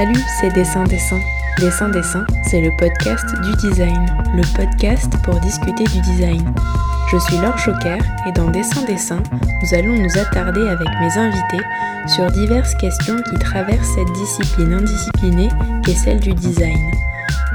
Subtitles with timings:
[0.00, 1.20] Salut, c'est Dessin Dessin.
[1.58, 6.42] Dessin Dessin, c'est le podcast du design, le podcast pour discuter du design.
[7.12, 9.22] Je suis Laure Choquer et dans Dessin Dessin,
[9.62, 11.62] nous allons nous attarder avec mes invités
[12.06, 15.50] sur diverses questions qui traversent cette discipline indisciplinée
[15.84, 16.90] qu'est celle du design.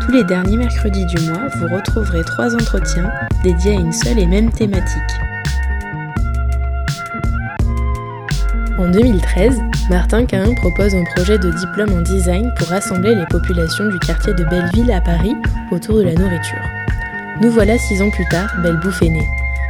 [0.02, 4.27] Tous les derniers mercredis du mois, vous retrouverez trois entretiens dédiés à une seule et
[4.27, 5.02] même thématique.
[8.77, 13.88] En 2013, Martin Cahin propose un projet de diplôme en design pour rassembler les populations
[13.88, 15.33] du quartier de Belleville à Paris
[15.71, 16.61] autour de la nourriture.
[17.41, 19.27] Nous voilà six ans plus tard, Belle Bouffe est née.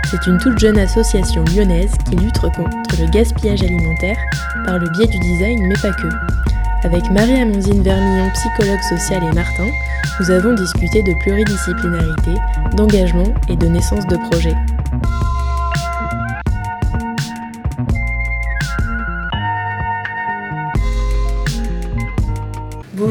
[0.09, 4.17] C'est une toute jeune association lyonnaise qui lutte contre le gaspillage alimentaire
[4.65, 6.07] par le biais du design, mais pas que.
[6.83, 9.67] Avec Marie-Amandine Vermillon, psychologue sociale, et Martin,
[10.19, 12.33] nous avons discuté de pluridisciplinarité,
[12.75, 14.55] d'engagement et de naissance de projets.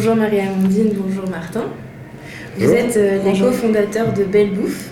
[0.05, 1.64] Bonjour Marie-Amandine, bonjour Martin.
[2.58, 4.91] Vous êtes euh, les cofondateurs de Belle Bouffe,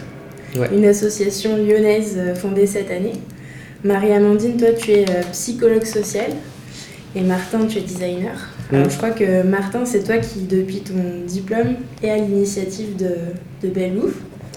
[0.72, 3.12] une association lyonnaise euh, fondée cette année.
[3.84, 6.30] Marie-Amandine, toi tu es euh, psychologue social
[7.14, 8.48] et Martin tu es designer.
[8.72, 13.10] Alors, je crois que Martin, c'est toi qui, depuis ton diplôme, est à l'initiative de,
[13.62, 14.16] de Belle Bouffe.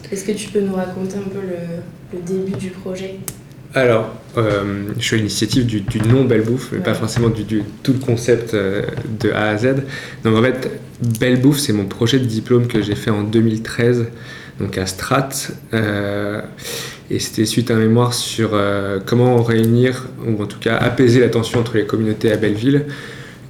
[0.10, 3.16] Est-ce que tu peux nous raconter un peu le, le début du projet?
[3.74, 7.94] Alors, euh, je suis à l'initiative du, nom Belle Bouffe, mais pas forcément du, tout
[7.94, 8.84] le concept euh,
[9.20, 9.76] de A à Z.
[10.24, 10.70] Donc en fait,
[11.20, 14.08] Belle Bouffe, c'est mon projet de diplôme que j'ai fait en 2013,
[14.60, 15.30] donc à Strat.
[15.74, 16.42] Euh,
[17.10, 18.60] et c'était suite à un mémoire sur
[19.06, 22.86] comment réunir, ou en tout cas apaiser la tension entre les communautés à Belleville.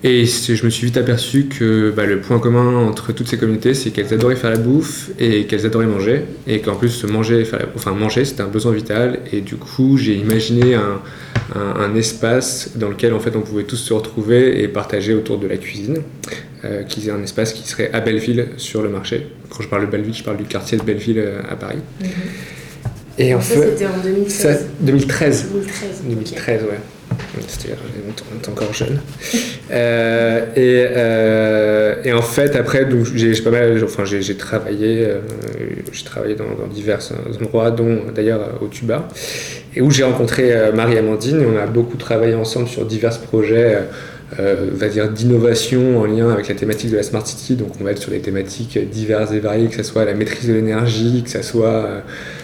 [0.08, 3.74] Et je me suis vite aperçu que bah, le point commun entre toutes ces communautés,
[3.74, 6.22] c'est qu'elles adoraient faire la bouffe et qu'elles adoraient manger.
[6.46, 7.44] Et qu'en plus, manger,
[7.76, 9.22] enfin, manger, c'était un besoin vital.
[9.34, 11.02] Et du coup, j'ai imaginé un,
[11.56, 15.48] un, espace dans lequel en fait, on pouvait tous se retrouver et partager autour de
[15.48, 15.98] la cuisine.
[16.64, 19.28] Euh, qui est un espace qui serait à Belleville sur le marché.
[19.50, 21.78] Quand je parle de Belleville, je parle du quartier de Belleville euh, à Paris.
[22.00, 22.08] Mhm.
[23.20, 24.66] Et en ça, fait, c'était en 2013.
[24.80, 25.48] 2013.
[25.52, 26.70] 2013, 2013 ouais.
[27.48, 27.78] C'est-à-dire,
[28.32, 29.00] on est encore jeune.
[29.72, 35.20] Euh, et, euh, et, en fait, après, j'ai pas mal, enfin, j'ai travaillé, euh,
[35.92, 37.02] j'ai travaillé dans, dans, divers
[37.42, 39.08] endroits, dont d'ailleurs au Tuba,
[39.76, 43.78] et où j'ai rencontré Marie-Amandine, et on a beaucoup travaillé ensemble sur divers projets
[44.40, 47.56] euh, va dire d'innovation en lien avec la thématique de la Smart City.
[47.56, 50.50] Donc on va être sur des thématiques diverses et variées, que ce soit la maîtrise
[50.50, 52.00] de l'énergie, que ce soit euh,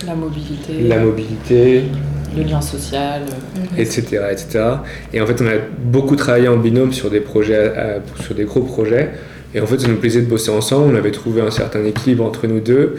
[0.05, 1.83] la mobilité, la mobilité,
[2.35, 3.23] le lien social,
[3.77, 4.65] etc., etc.
[5.13, 7.73] Et en fait on a beaucoup travaillé en binôme sur des projets,
[8.21, 9.11] sur des gros projets.
[9.53, 10.93] Et en fait, ça nous plaisait de bosser ensemble.
[10.93, 12.95] On avait trouvé un certain équilibre entre nous deux.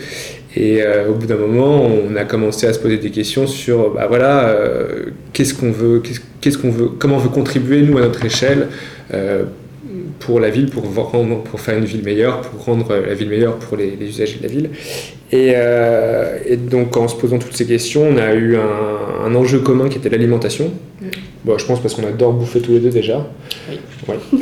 [0.55, 3.95] Et euh, au bout d'un moment, on a commencé à se poser des questions sur,
[3.95, 6.03] bah voilà, euh, qu'est-ce qu'on veut,
[6.41, 8.69] qu'est-ce qu'on veut, comment on veut contribuer nous à notre échelle
[9.15, 9.45] euh,
[10.25, 13.57] pour la ville, pour, rendre, pour faire une ville meilleure, pour rendre la ville meilleure
[13.57, 14.71] pour les, usagers de la ville.
[15.33, 15.55] Et,
[16.53, 19.89] et, donc, en se posant toutes ces questions, on a eu un, un enjeu commun
[19.89, 20.71] qui était l'alimentation.
[21.01, 21.07] Mm.
[21.45, 23.27] Bon, je pense parce qu'on adore bouffer tous les deux déjà.
[23.69, 24.15] Oui.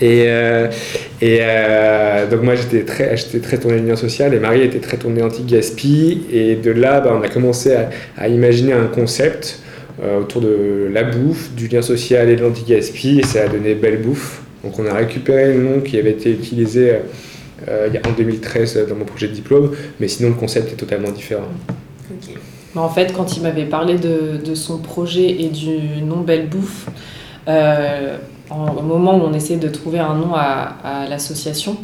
[0.00, 0.68] et euh,
[1.20, 4.96] et euh, donc moi j'étais très, j'étais très tourné lien social et Marie était très
[4.96, 6.22] tournée anti-gaspi.
[6.32, 7.76] Et de là, bah, on a commencé
[8.16, 9.60] à, imaginer un concept
[10.02, 13.20] euh, autour de la bouffe, du lien social et de l'anti-gaspi.
[13.20, 14.43] Et ça a donné Belle Bouffe.
[14.64, 16.96] Donc on a récupéré le nom qui avait été utilisé
[17.68, 19.72] en 2013 dans mon projet de diplôme.
[20.00, 21.48] Mais sinon le concept est totalement différent.
[22.76, 26.88] En fait, quand il m'avait parlé de, de, son projet et du nom Belle Bouffe,
[27.46, 28.16] euh,
[28.50, 31.76] au moment où on essayait de trouver un nom à, à l'association,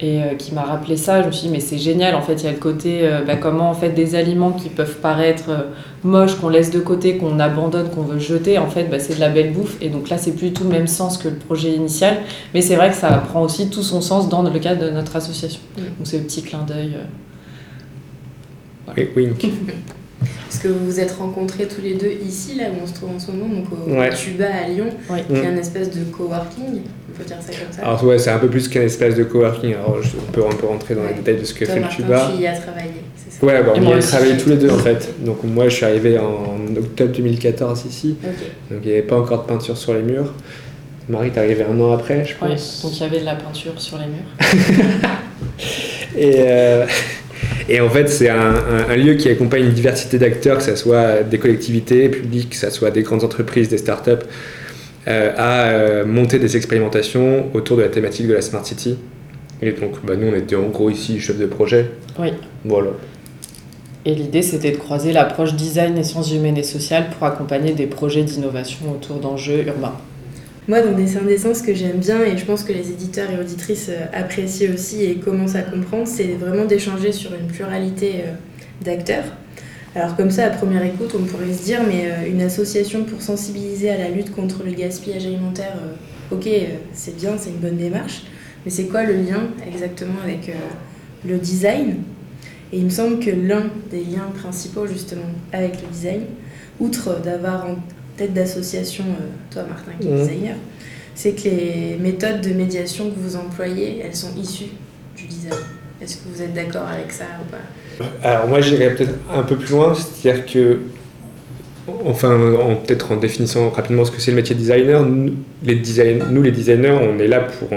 [0.00, 2.34] et euh, qui m'a rappelé ça, je me suis dit, mais c'est génial, en fait,
[2.34, 5.50] il y a le côté, euh, bah, comment en fait des aliments qui peuvent paraître
[5.50, 5.62] euh,
[6.04, 9.20] moches, qu'on laisse de côté, qu'on abandonne, qu'on veut jeter, en fait, bah, c'est de
[9.20, 9.76] la belle bouffe.
[9.80, 12.18] Et donc là, c'est plus tout le même sens que le projet initial,
[12.54, 15.16] mais c'est vrai que ça prend aussi tout son sens dans le cadre de notre
[15.16, 15.60] association.
[15.76, 16.96] Donc c'est le petit clin d'œil.
[18.86, 19.02] Voilà.
[19.16, 19.46] wink.
[20.48, 23.10] Parce que vous vous êtes rencontrés tous les deux ici, là où on se trouve
[23.10, 24.88] en ce moment, donc au Tuba à Lyon,
[25.28, 27.82] qui est un espèce de coworking, on peut dire ça comme ça.
[27.82, 29.74] Alors ouais, c'est un peu plus qu'un espèce de coworking.
[29.74, 32.30] Alors on peut, un peu rentrer dans les détails de ce que fait le Tuba.
[32.34, 33.46] Tu y as travaillé, c'est ça?
[33.46, 35.14] Ouais, bah, on y a travaillé tous les deux en fait.
[35.24, 38.16] Donc moi je suis arrivé en octobre 2014 ici,
[38.70, 40.32] donc il n'y avait pas encore de peinture sur les murs.
[41.08, 42.82] Marie est arrivée un an après, je pense.
[42.82, 44.98] donc il y avait de la peinture sur les murs.
[46.16, 46.34] Et...
[46.36, 46.86] Euh...
[47.68, 51.38] Et en fait, c'est un, lieu qui accompagne une diversité d'acteurs, que ce soit des
[51.38, 54.24] collectivités publiques, que ce soit des grandes entreprises, des startups,
[55.08, 58.98] à euh, monter des expérimentations autour de la thématique de la Smart City.
[59.62, 61.90] Et donc, bah, nous, on était en gros ici chef de projet.
[62.18, 62.28] Oui.
[62.64, 62.90] Voilà.
[64.04, 67.86] Et l'idée, c'était de croiser l'approche design et sciences humaines et sociales pour accompagner des
[67.86, 69.96] projets d'innovation autour d'enjeux urbains.
[70.68, 73.40] Moi, dans Dessin Dessin, ce que j'aime bien, et je pense que les éditeurs et
[73.40, 78.24] auditrices apprécient aussi et commencent à comprendre, c'est vraiment d'échanger sur une pluralité
[78.84, 79.24] d'acteurs.
[79.94, 83.90] Alors comme ça, à première écoute, on pourrait se dire, mais une association pour sensibiliser
[83.90, 85.74] à la lutte contre le gaspillage alimentaire,
[86.30, 86.48] ok,
[86.92, 88.22] c'est bien, c'est une bonne démarche,
[88.64, 90.52] mais c'est quoi le lien exactement avec
[91.24, 91.96] le design?
[92.70, 96.20] Et il me semble que l'un des liens principaux justement avec le design,
[96.78, 97.76] outre d'avoir en
[98.16, 99.04] tête d'association,
[99.50, 100.18] toi Martin qui est mmh.
[100.18, 100.56] designer,
[101.14, 104.70] c'est que les méthodes de médiation que vous employez, elles sont issues
[105.16, 105.54] du design.
[106.00, 107.58] Est-ce que vous êtes d'accord avec ça ou pas?
[108.22, 110.78] Alors moi j'irais peut-être un peu plus loin, c'est-à-dire que
[112.04, 112.38] enfin,
[112.86, 115.32] peut-être en définissant rapidement ce que c'est le métier de designer, nous
[115.64, 117.68] les, designers, on est là pour,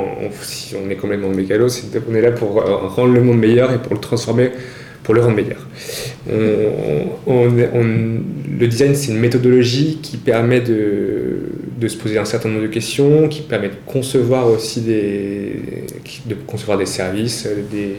[0.41, 1.68] si on est complètement mécano,
[2.09, 4.51] on est là pour euh, rendre le monde meilleur et pour le transformer,
[5.03, 5.67] pour le rendre meilleur.
[6.27, 7.07] le
[8.67, 11.39] design, c'est une méthodologie qui permet de,
[11.87, 15.61] se poser un certain nombre de questions, qui permet de concevoir aussi des,
[16.25, 17.97] de concevoir des services, des,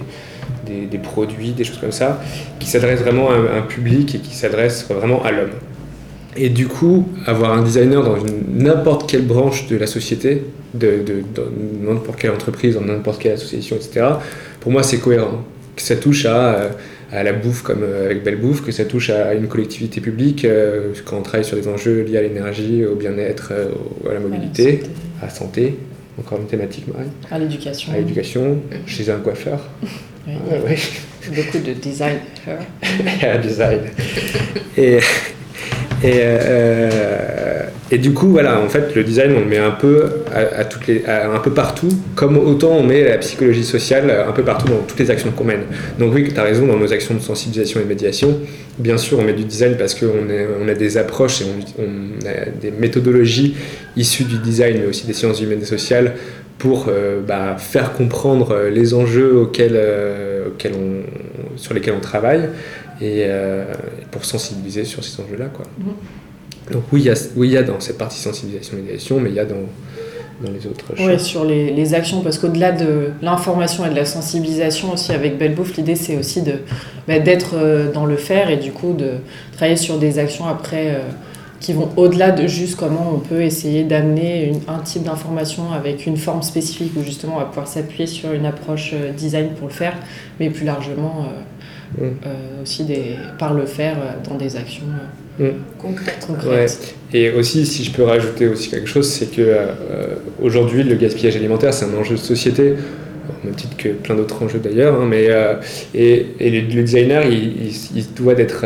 [0.86, 2.20] des, produits, des choses comme ça,
[2.58, 5.50] qui s'adressent vraiment à un public et qui s'adressent vraiment à l'homme.
[6.36, 8.16] Et du coup, avoir un designer dans
[8.48, 11.02] n'importe quelle branche de la société, de,
[11.82, 14.06] n'importe quelle entreprise, dans n'importe quelle association, etc.,
[14.60, 15.44] pour moi, c'est cohérent.
[15.76, 16.70] Ça touche à,
[17.12, 20.44] à, la bouffe comme euh, avec Belle Bouffe, que ça touche à une collectivité publique,
[20.44, 23.70] euh, quand on travaille sur des enjeux liés à l'énergie, au bien-être, euh,
[24.08, 24.82] à la mobilité,
[25.20, 25.76] à la santé,
[26.18, 27.08] encore une thématique, Marie.
[27.30, 27.92] À l'éducation.
[27.92, 29.60] À l'éducation, chez un coiffeur.
[30.24, 30.34] Oui.
[30.64, 30.78] Ouais,
[31.34, 32.18] Beaucoup de design.
[33.42, 33.80] design.
[34.78, 35.00] Et,
[36.02, 37.62] et, euh,
[37.92, 40.86] et, du coup, voilà, en fait, le design, on le met un peu, à, toutes
[40.88, 44.80] les, un peu partout, comme autant on met la psychologie sociale un peu partout dans
[44.86, 45.62] toutes les actions qu'on mène.
[45.98, 48.38] Donc oui, tu as raison, dans nos actions de sensibilisation et médiation,
[48.78, 50.06] bien sûr, on met du design parce qu'on
[50.60, 51.44] on a des approches et
[51.78, 53.54] on, a des méthodologies
[53.96, 56.14] issues du design, mais aussi des sciences humaines et sociales,
[56.58, 61.02] pour euh, bah, faire comprendre les enjeux auxquels, euh, auxquels on,
[61.56, 62.48] sur lesquels on travaille
[63.00, 63.64] et euh,
[64.10, 65.46] pour sensibiliser sur ces enjeux-là.
[65.46, 65.64] Quoi.
[65.78, 65.92] Mhm.
[66.70, 69.34] Donc oui il, y a, oui, il y a dans cette partie sensibilisation-médiation, mais il
[69.34, 69.66] y a dans,
[70.44, 71.06] dans les autres choses.
[71.06, 75.38] Oui, sur les, les, actions, parce qu'au-delà de l'information et de la sensibilisation aussi avec
[75.38, 76.54] Belle Bouffe, l'idée c'est aussi de,
[77.08, 79.14] bah, d'être euh, dans le faire et du coup de
[79.56, 81.00] travailler sur des actions après euh,
[81.62, 86.16] qui vont au-delà de juste comment on peut essayer d'amener un type d'information avec une
[86.16, 89.94] forme spécifique où justement on va pouvoir s'appuyer sur une approche design pour le faire,
[90.38, 91.28] mais plus largement
[91.98, 92.04] Mm.
[92.04, 94.84] Euh, aussi des, par le faire euh, dans des actions
[95.40, 95.54] euh, mm.
[95.78, 96.94] concrètes.
[97.12, 99.66] Et aussi, si je peux rajouter aussi quelque chose, c'est que
[100.40, 102.74] aujourd'hui, le gaspillage alimentaire, c'est un enjeu de société
[103.28, 105.28] au même titre que plein d'autres enjeux d'ailleurs, hein, mais
[105.94, 108.64] et, et le, designer, il, il, doit d'être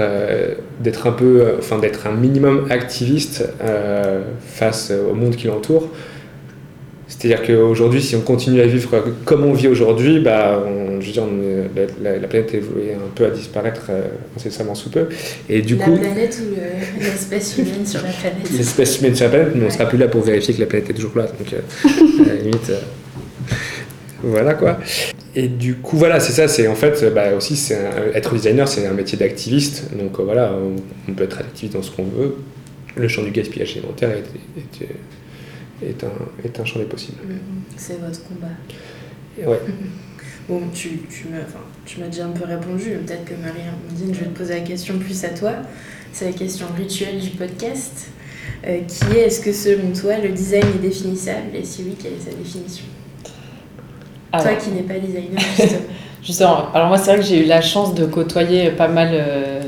[0.81, 3.49] d'être un peu, enfin d'être un minimum activiste
[4.41, 5.91] face au monde qui l'entoure
[7.08, 10.62] c'est-à-dire qu'aujourd'hui, si on continue à vivre comme on vit aujourd'hui, bah,
[11.00, 11.25] je veux dire,
[12.02, 14.02] la, planète est vouée un peu à disparaître euh,
[14.37, 15.06] incessamment sous peu.
[15.49, 19.31] Et du la coup, planète ou l'espèce humaine sur la planète L'espèce humaine sur la
[19.31, 21.26] planète, mais on ne sera plus là pour vérifier que la planète est toujours là.
[21.26, 22.81] Donc, euh, à la limite, euh,
[24.22, 24.78] voilà quoi.
[25.34, 27.78] Et du coup, voilà, c'est ça, c'est en fait, bah, aussi, c'est
[28.14, 29.94] être designer, c'est un métier d'activiste.
[29.94, 30.52] Donc voilà,
[31.08, 32.37] on, peut être activiste dans ce qu'on veut.
[32.96, 34.25] Le champ du gaspillage alimentaire est,
[34.82, 34.88] est
[35.82, 37.18] est un, est un champ des possibles.
[37.26, 37.75] Mm-hmm.
[37.76, 39.50] C'est votre combat.
[39.50, 39.61] Ouais.
[40.49, 44.54] Bon, tu, tu m'as déjà un peu répondu, peut-être que Marie-Amandine, je vais te poser
[44.54, 45.54] la question plus à toi.
[46.12, 48.11] C'est la question rituelle du podcast,
[48.64, 51.56] euh, qui est est-ce que selon toi le design est définissable?
[51.56, 52.85] Et si oui, quelle est sa définition?
[54.43, 55.81] Toi qui n'es pas designer, justement.
[56.23, 59.61] justement, alors moi c'est vrai que j'ai eu la chance de côtoyer pas mal euh,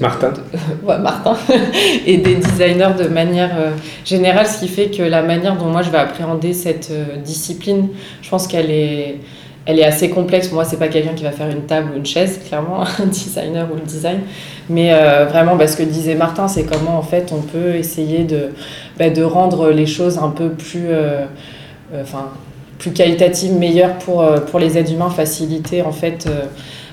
[0.00, 0.32] Martin.
[0.84, 1.36] ouais, Martin.
[2.06, 3.70] et des designers de manière euh,
[4.04, 7.88] générale, ce qui fait que la manière dont moi je vais appréhender cette euh, discipline,
[8.20, 9.16] je pense qu'elle est,
[9.66, 10.52] elle est assez complexe.
[10.52, 13.66] Moi, c'est pas quelqu'un qui va faire une table ou une chaise, clairement, un designer
[13.72, 14.20] ou le design.
[14.68, 18.24] Mais euh, vraiment, bah, ce que disait Martin, c'est comment en fait on peut essayer
[18.24, 18.50] de,
[18.98, 20.88] bah, de rendre les choses un peu plus.
[22.00, 22.30] enfin,
[22.82, 26.28] plus qualitatives, meilleures pour, pour les êtres humains, faciliter en fait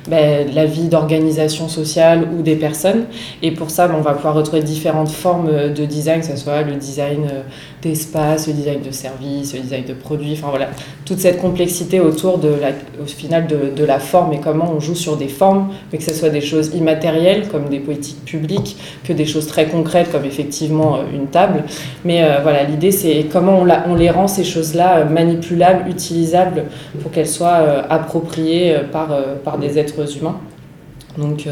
[0.09, 3.05] ben, la vie d'organisation sociale ou des personnes.
[3.43, 6.61] Et pour ça, ben, on va pouvoir retrouver différentes formes de design, que ce soit
[6.61, 7.41] le design euh,
[7.81, 10.69] d'espace, le design de service, le design de produits, enfin voilà,
[11.05, 12.69] toute cette complexité autour de la,
[13.01, 16.13] au final de, la forme et comment on joue sur des formes, mais que ce
[16.13, 20.97] soit des choses immatérielles comme des politiques publiques, que des choses très concrètes comme effectivement
[20.97, 21.63] euh, une table.
[22.03, 26.65] Mais euh, voilà, l'idée c'est comment on, les rend ces choses-là manipulables, utilisables
[27.01, 29.09] pour qu'elles soient appropriées par,
[29.43, 30.39] par des êtres humains.
[31.17, 31.47] Donc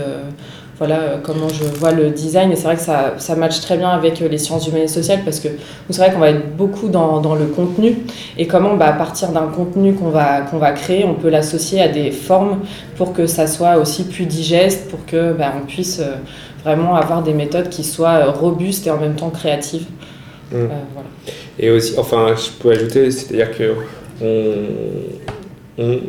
[0.77, 2.51] voilà comment je vois le design.
[2.51, 5.21] Et c'est vrai que ça, ça matche très bien avec les sciences humaines et sociales
[5.25, 5.49] parce que
[5.89, 7.97] c'est vrai qu'on va être beaucoup dans, dans, le contenu
[8.37, 11.81] et comment bah, à partir d'un contenu qu'on va, qu'on va créer, on peut l'associer
[11.81, 12.59] à des formes
[12.95, 16.01] pour que ça soit aussi plus digeste, pour que bah, on puisse
[16.63, 19.85] vraiment avoir des méthodes qui soient robustes et en même temps créatives.
[20.51, 20.57] Mmh.
[20.93, 21.09] voilà.
[21.59, 23.73] Et aussi, enfin, je peux ajouter, c'est-à-dire que
[24.21, 25.99] on, on,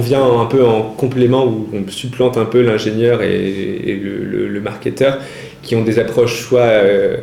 [0.00, 5.18] vient un peu en complément où on supplante un peu l'ingénieur et, le, marketeur
[5.62, 7.16] qui ont des approches soit, euh,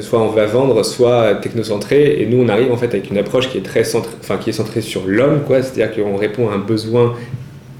[0.00, 2.20] soit on va vendre, soit technocentrées.
[2.20, 4.50] Et nous, on arrive en fait avec une approche qui est très centrée, enfin, qui
[4.50, 5.62] est centrée sur l'homme, quoi.
[5.62, 7.14] C'est-à-dire qu'on répond à un besoin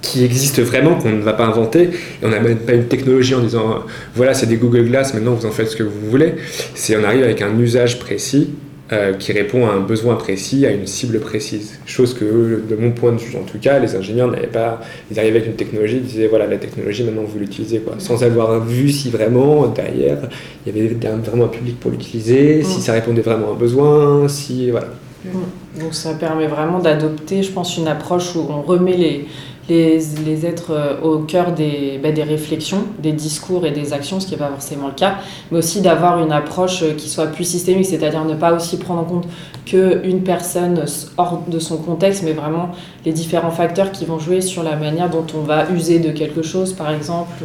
[0.02, 1.84] qui existe vraiment, qu'on ne va pas inventer.
[1.84, 3.84] Et on n'a même pas une technologie en disant
[4.14, 6.34] voilà, c'est des Google Glass, maintenant vous en faites ce que vous voulez.
[6.74, 8.50] C'est on arrive avec un usage précis
[8.92, 11.80] euh, qui répond à un besoin précis, à une cible précise.
[11.86, 12.24] Chose que,
[12.68, 14.80] de mon point de vue en tout cas, les ingénieurs n'avaient pas.
[15.10, 17.94] Ils arrivaient avec une technologie, ils disaient voilà, la technologie, maintenant vous l'utilisez, quoi.
[17.98, 20.18] Sans avoir vu si vraiment, derrière,
[20.64, 22.80] il y avait vraiment un public pour l'utiliser, si mm.
[22.80, 24.70] ça répondait vraiment à un besoin, si.
[24.70, 24.88] Voilà.
[25.24, 25.80] Mm.
[25.80, 29.26] Donc ça permet vraiment d'adopter, je pense, une approche où on remet les,
[29.68, 34.20] les, les êtres euh, au cœur des, bah, des réflexions, des discours et des actions,
[34.20, 35.16] ce qui n'est pas forcément le cas,
[35.50, 39.00] mais aussi d'avoir une approche euh, qui soit plus systémique, c'est-à-dire ne pas aussi prendre
[39.00, 39.28] en compte
[39.64, 40.85] qu'une personne
[41.16, 42.70] hors de son contexte, mais vraiment
[43.04, 46.42] les différents facteurs qui vont jouer sur la manière dont on va user de quelque
[46.42, 47.44] chose, par exemple.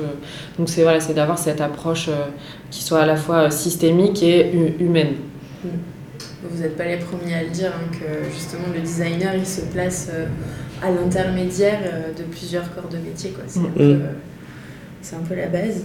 [0.59, 2.27] Donc c'est voilà, d'avoir cette approche euh,
[2.69, 5.15] qui soit à la fois systémique et humaine.
[6.43, 9.61] Vous n'êtes pas les premiers à le dire, hein, que justement le designer, il se
[9.61, 10.09] place
[10.81, 13.33] à l'intermédiaire euh, de plusieurs corps de métier.
[13.47, 14.01] C'est un, mm.
[15.13, 15.83] un, peu la base.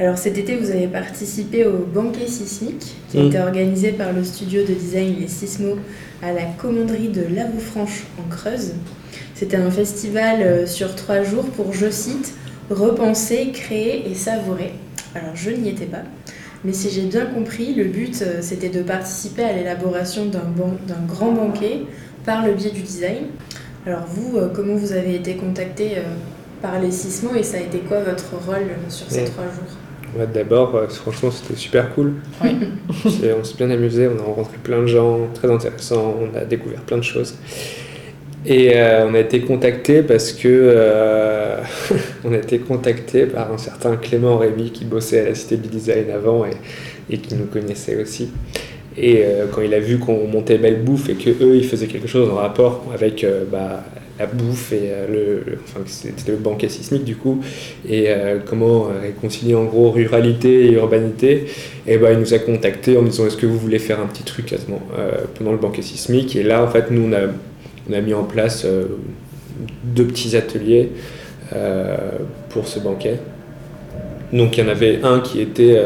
[0.00, 3.26] Alors cet été, vous avez participé au banquet sismique qui a mm.
[3.26, 5.78] été organisé par le studio de design Les Sismos
[6.22, 8.72] à la commanderie de Lavoufranche en Creuse.
[9.34, 12.34] C'était un festival euh, sur trois jours pour, je cite,
[12.70, 14.72] repenser, créer et savourer.
[15.14, 16.02] Alors je n'y étais pas,
[16.64, 21.32] mais si j'ai bien compris, le but euh, c'était de participer à l'élaboration d'un grand
[21.32, 21.82] banquet
[22.24, 23.26] par le biais du design.
[23.86, 26.02] Alors vous, euh, comment vous avez été contacté euh,
[26.62, 30.26] par les Sismos et ça a été quoi votre rôle sur ces trois jours?
[30.32, 32.14] D'abord, euh, franchement, c'était super cool.
[32.42, 32.56] Oui.
[33.38, 36.80] on s'est bien amusé, on a rencontré plein de gens très intéressants, on a découvert
[36.80, 37.34] plein de choses.
[38.46, 41.56] Et on a été contacté parce que
[42.24, 45.68] on a été contacté par un certain Clément Rémy qui bossait à la Cité du
[45.68, 46.50] Design avant et,
[47.08, 48.30] et qui nous connaissait aussi.
[48.96, 51.86] Et euh, quand il a vu qu'on montait Belle Bouffe et que eux ils faisaient
[51.86, 53.84] quelque chose en rapport avec euh, bah,
[54.20, 57.40] la bouffe et euh, le, enfin, c'était le banquet sismique du coup,
[57.88, 58.06] et
[58.46, 61.46] comment réconcilier en gros ruralité et urbanité,
[61.88, 64.22] et bah, il nous a contacté en disant est-ce que vous voulez faire un petit
[64.22, 64.54] truc
[65.34, 66.36] pendant le banquet sismique?
[66.36, 67.22] Et là en fait nous on a,
[67.90, 68.64] on a mis en place
[69.82, 70.90] deux petits ateliers
[72.50, 73.18] pour ce banquet.
[74.32, 75.76] Donc il y en avait un qui était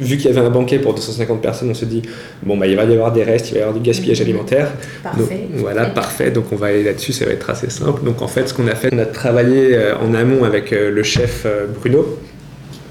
[0.00, 2.02] vu qu'il y avait un banquet pour 250 personnes, on se dit
[2.42, 4.24] bon bah il va y avoir des restes, il va y avoir du gaspillage mmh.
[4.24, 4.72] alimentaire.
[5.02, 5.48] Parfait.
[5.54, 6.30] voilà, parfait.
[6.30, 8.04] Donc on va aller là-dessus, ça va être assez simple.
[8.04, 10.90] Donc en fait, ce qu'on a fait, on a travaillé euh, en amont avec euh,
[10.90, 12.18] le chef euh, Bruno,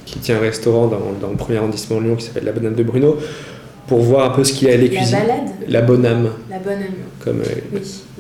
[0.05, 2.75] qui tient un restaurant dans, le premier arrondissement de Lyon qui s'appelle La Bonne Âme
[2.75, 3.17] de Bruno,
[3.88, 5.12] pour voir un peu ce qu'il allait cuisiner.
[5.12, 6.29] La balade La Bonne Âme.
[6.50, 6.93] La Bonne Âme.
[7.24, 7.41] Comme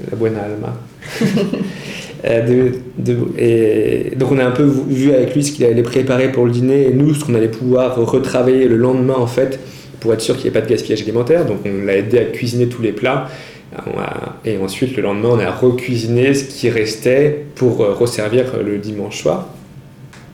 [0.09, 0.73] la Buena Alma.
[2.23, 2.69] Euh,
[4.15, 6.83] donc on a un peu vu avec lui ce qu'il allait préparer pour le dîner
[6.83, 9.59] et nous ce qu'on allait pouvoir retravailler le lendemain en fait
[9.99, 11.45] pour être sûr qu'il n'y ait pas de gaspillage alimentaire.
[11.45, 13.27] Donc on l'a aidé à cuisiner tous les plats
[14.45, 19.21] et ensuite le lendemain on a recuisiné ce qui restait pour euh, resservir le dimanche
[19.21, 19.47] soir.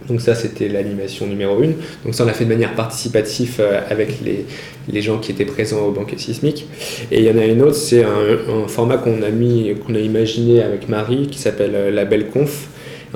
[0.07, 1.75] Donc ça, c'était l'animation numéro une.
[2.05, 4.45] Donc ça, on l'a fait de manière participative euh, avec les,
[4.91, 6.65] les, gens qui étaient présents au banquet sismique.
[7.11, 9.99] Et il y en a une autre, c'est un, format qu'on a mis, qu'on a
[9.99, 12.67] imaginé avec Marie, qui s'appelle euh, la Belle Conf.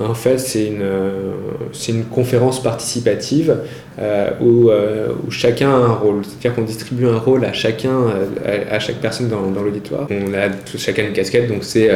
[0.09, 1.33] En fait, c'est une, euh,
[1.89, 3.57] une conférence participative
[3.99, 6.23] euh, où, euh, où, chacun a un rôle.
[6.23, 7.97] C'est-à-dire qu'on distribue un rôle à chacun,
[8.69, 10.07] à, chaque personne dans, l'auditoire.
[10.09, 11.89] On a chacun une casquette, donc c'est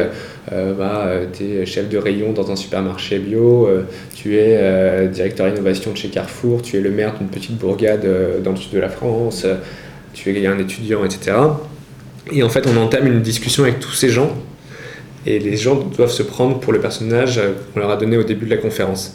[0.50, 3.68] bah, tu es chef de rayon dans un supermarché bio,
[4.14, 8.06] tu es directeur innovation de chez Carrefour, tu es le maire d'une petite bourgade
[8.42, 9.46] dans le sud de la France,
[10.12, 11.36] tu es un étudiant, etc.
[12.32, 14.32] Et en fait, on entame une discussion avec tous ces gens
[15.26, 17.40] et les gens doivent se prendre pour le personnage
[17.72, 19.14] qu'on leur a donné au début de la conférence.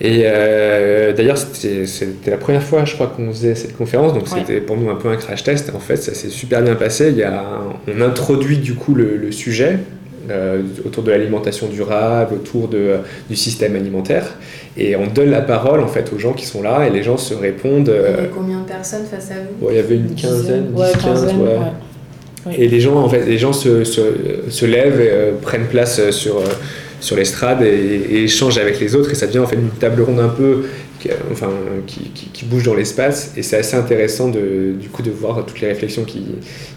[0.00, 1.84] Et euh, d'ailleurs, c'était
[2.26, 5.08] la première fois, je crois, qu'on faisait cette conférence, donc c'était pour nous un peu
[5.08, 5.70] un crash test.
[5.74, 7.10] En fait, ça s'est super bien passé.
[7.10, 7.44] Il y a,
[7.86, 9.78] on introduit du coup le, sujet
[10.30, 12.96] euh, autour de l'alimentation durable, autour de,
[13.28, 14.24] du système alimentaire,
[14.78, 17.18] et on donne la parole en fait aux gens qui sont là, et les gens
[17.18, 17.92] se répondent.
[17.94, 19.68] il y avait euh, combien de personnes face à vous?
[19.68, 21.58] Il y avait une quinzaine, 10, 15, ouais.
[22.56, 24.00] Et les gens, en fait, les gens se, se,
[24.48, 26.44] se lèvent euh, prennent place sur, euh,
[27.00, 30.20] sur l'estrade et, échange avec les autres et ça devient en fait une table ronde
[30.20, 30.64] un peu
[31.32, 31.48] enfin,
[31.86, 35.60] qui, qui, bouge dans l'espace et c'est assez intéressant de, du coup de voir toutes
[35.60, 36.22] les réflexions qui,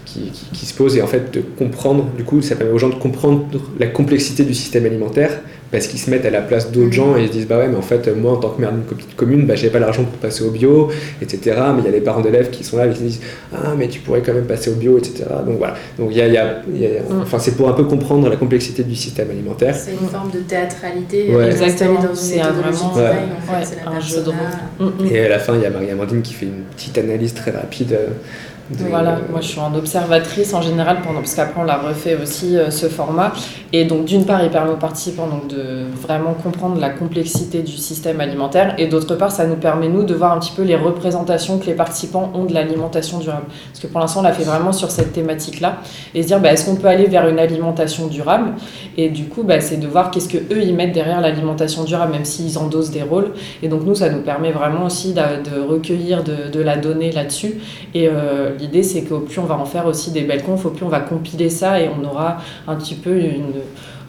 [0.06, 2.88] qui, qui, se posent et en fait de comprendre, du coup ça permet aux gens
[2.88, 3.46] de comprendre
[3.78, 5.40] la complexité du système alimentaire
[5.74, 6.92] parce qu'ils se mettent à la place d'autres mhm.
[6.92, 8.70] gens et ils se disent bah ouais mais en fait moi en tant que maire
[8.72, 8.84] d'une
[9.16, 10.88] commune bah, j'ai pas l'argent pour passer au bio
[11.20, 11.40] etc
[11.74, 13.20] mais il y a les parents d'élèves qui sont là et qui se disent
[13.52, 15.74] ah mais tu pourrais quand même passer au bio etc donc voilà.
[15.98, 17.22] Donc il y a, y a, mm.
[17.22, 19.74] enfin c'est pour un peu comprendre la complexité du système alimentaire.
[19.74, 22.00] C'est une forme de théâtralité exactement.
[22.14, 24.36] c'est vraiment un jeu de rôle.
[24.78, 25.06] Mm, mm.
[25.10, 27.96] et à la fin il y a Marie-Amandine qui fait une petite analyse très rapide
[28.72, 32.16] euh, voilà, moi je suis en observatrice en général, pendant, parce qu'après on l'a refait
[32.20, 33.32] aussi euh, ce format.
[33.72, 37.72] Et donc d'une part, il permet aux participants donc, de vraiment comprendre la complexité du
[37.72, 40.76] système alimentaire, et d'autre part, ça nous permet nous de voir un petit peu les
[40.76, 43.46] représentations que les participants ont de l'alimentation durable.
[43.70, 45.78] Parce que pour l'instant, on l'a fait vraiment sur cette thématique-là,
[46.14, 48.52] et se dire bah, est-ce qu'on peut aller vers une alimentation durable?
[48.96, 52.12] Et du coup, bah, c'est de voir qu'est-ce que eux ils mettent derrière l'alimentation durable,
[52.12, 53.32] même s'ils endossent des rôles.
[53.62, 57.12] Et donc nous, ça nous permet vraiment aussi de, de recueillir de, de, la donnée
[57.12, 57.56] là-dessus.
[57.94, 60.70] Et euh, l'idée, c'est qu'au plus on va en faire aussi des belles confs, au
[60.70, 63.52] plus on va compiler ça et on aura un petit peu une,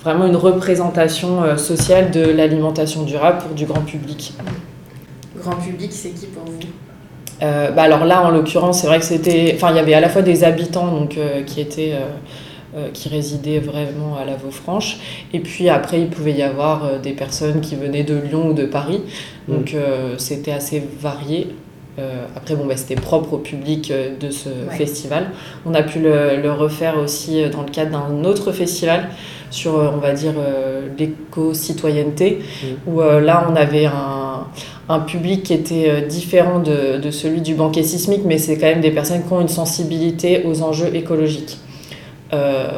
[0.05, 4.33] vraiment une représentation euh, sociale de l'alimentation durable pour du grand public.
[5.35, 6.59] Grand public, c'est qui pour vous?
[7.41, 9.99] Euh, bah alors là, en l'occurrence, c'est vrai que c'était, enfin, il y avait à
[9.99, 11.95] la fois des habitants donc euh, qui étaient
[12.91, 14.97] qui résidaient vraiment à la Vaufranche.
[15.31, 18.65] Et puis après, il pouvait y avoir des personnes qui venaient de Lyon ou de
[18.65, 19.01] Paris.
[19.47, 20.17] Donc mmh.
[20.17, 21.55] c'était assez varié.
[21.97, 25.31] Euh, après, bon, bah, c'était propre au public euh, de ce festival.
[25.65, 29.09] On a pu le, refaire aussi euh, dans le cadre d'un autre festival
[29.49, 30.33] sur, on va dire,
[30.97, 32.89] l'éco-citoyenneté, mm.
[32.89, 34.47] où là, on avait un,
[34.89, 38.81] un, public qui était différent de, de, celui du banquet sismique, mais c'est quand même
[38.81, 41.59] des personnes qui ont une sensibilité aux enjeux écologiques.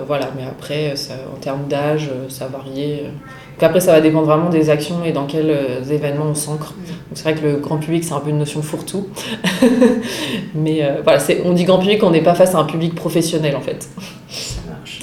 [0.05, 3.11] Voilà, mais après, ça, en termes d'âge, ça variait.
[3.57, 6.75] Donc après, ça va dépendre vraiment des actions et dans quels euh, événements on s'ancre.
[6.77, 6.83] Mm.
[7.15, 9.07] c'est vrai que le grand public, c'est un peu une notion fourre-tout.
[10.53, 13.55] Mais euh, voilà, on dit grand public, on n'est pas face à un public professionnel
[13.55, 13.87] en fait.
[14.29, 14.99] Ça marche.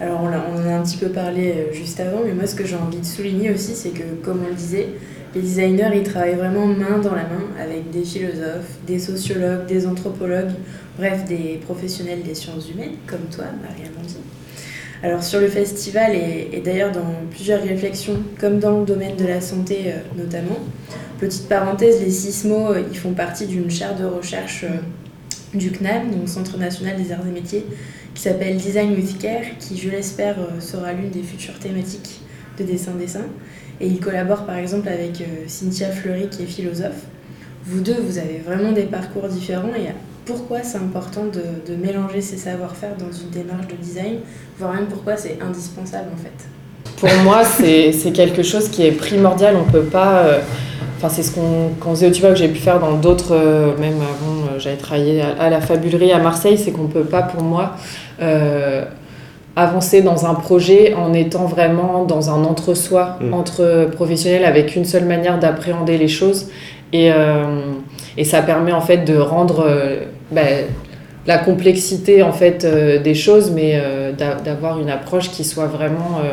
[0.00, 2.66] Alors on, en a un petit peu parlé euh, juste avant, mais moi ce que
[2.66, 4.88] j'ai envie de souligner aussi, c'est que comme on le disait,
[5.36, 9.86] les designers, ils travaillent vraiment main dans la main avec des philosophes, des sociologues, des
[9.86, 10.50] anthropologues,
[11.00, 14.20] bref, des professionnels des sciences humaines, comme toi, Marie-Amandine.
[15.02, 19.40] Alors sur le festival et, d'ailleurs dans plusieurs réflexions, comme dans le domaine de la
[19.40, 20.58] santé euh, notamment,
[21.18, 26.10] petite parenthèse, les sismos, euh, ils font partie d'une chaire de recherche euh, du CNAM,
[26.10, 27.64] donc Centre national des arts et métiers,
[28.14, 32.20] qui s'appelle Design with Care, qui je l'espère sera l'une des futures thématiques
[32.58, 33.24] de dessin-dessin.
[33.80, 37.06] Et ils collaborent par exemple avec Cynthia Fleury qui est philosophe.
[37.64, 39.88] Vous deux, vous avez vraiment des parcours différents et
[40.30, 44.18] pourquoi c'est important de, mélanger ces savoir-faire dans une démarche de design,
[44.58, 49.56] voire même pourquoi c'est indispensable en fait Pour moi, c'est quelque chose qui est primordial.
[49.56, 50.18] On peut pas.
[50.18, 50.38] Euh,
[50.98, 53.32] enfin, c'est ce qu'on faisait au Tuba que j'ai pu faire dans d'autres.
[53.34, 56.58] Euh, même avant, euh, j'avais travaillé à, la fabulerie à Marseille.
[56.58, 57.72] C'est qu'on peut pas, pour moi,
[59.56, 63.34] avancer dans un projet en étant vraiment dans un entre-soi, mmh.
[63.34, 66.48] entre professionnels, avec une seule manière d'appréhender les choses.
[66.92, 67.10] Et,
[68.16, 69.64] et ça permet en fait de rendre
[70.30, 70.66] ben,
[71.26, 76.18] la complexité en fait euh, des choses, mais euh, d'avoir une approche qui soit vraiment
[76.18, 76.32] euh,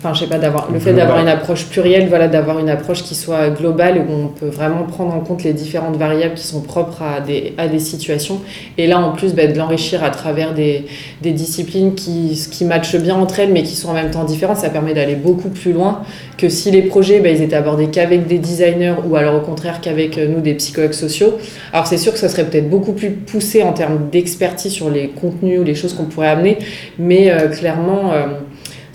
[0.00, 3.02] enfin je sais pas d'avoir le fait d'avoir une approche plurielle voilà d'avoir une approche
[3.02, 6.62] qui soit globale où on peut vraiment prendre en compte les différentes variables qui sont
[6.62, 8.40] propres à des, à des situations.
[8.78, 10.86] Et là en plus bah, de l'enrichir à travers des,
[11.20, 14.56] des, disciplines qui, qui matchent bien entre elles mais qui sont en même temps différentes
[14.56, 16.00] ça permet d'aller beaucoup plus loin
[16.38, 19.80] que si les projets bah, ils étaient abordés qu'avec des designers ou alors au contraire
[19.82, 21.38] qu'avec euh, nous des psychologues sociaux.
[21.74, 25.08] Alors c'est sûr que ça serait peut-être beaucoup plus poussé en termes d'expertise sur les
[25.08, 26.58] contenus ou les choses qu'on pourrait amener
[26.98, 28.26] mais euh, clairement euh,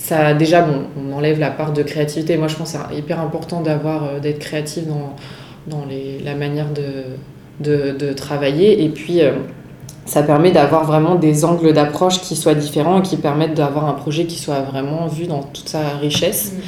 [0.05, 2.37] ça déjà bon, on enlève la part de créativité.
[2.37, 5.15] Moi, je pense que c'est hyper important d'avoir euh, d'être créatif dans,
[5.65, 6.67] dans les, la manière
[7.59, 8.83] de, de, travailler.
[8.83, 9.31] Et puis, euh,
[10.05, 13.93] ça permet d'avoir vraiment des angles d'approche qui soient différents et qui permettent d'avoir un
[13.93, 16.51] projet qui soit vraiment vu dans toute sa richesse.
[16.51, 16.61] Mm.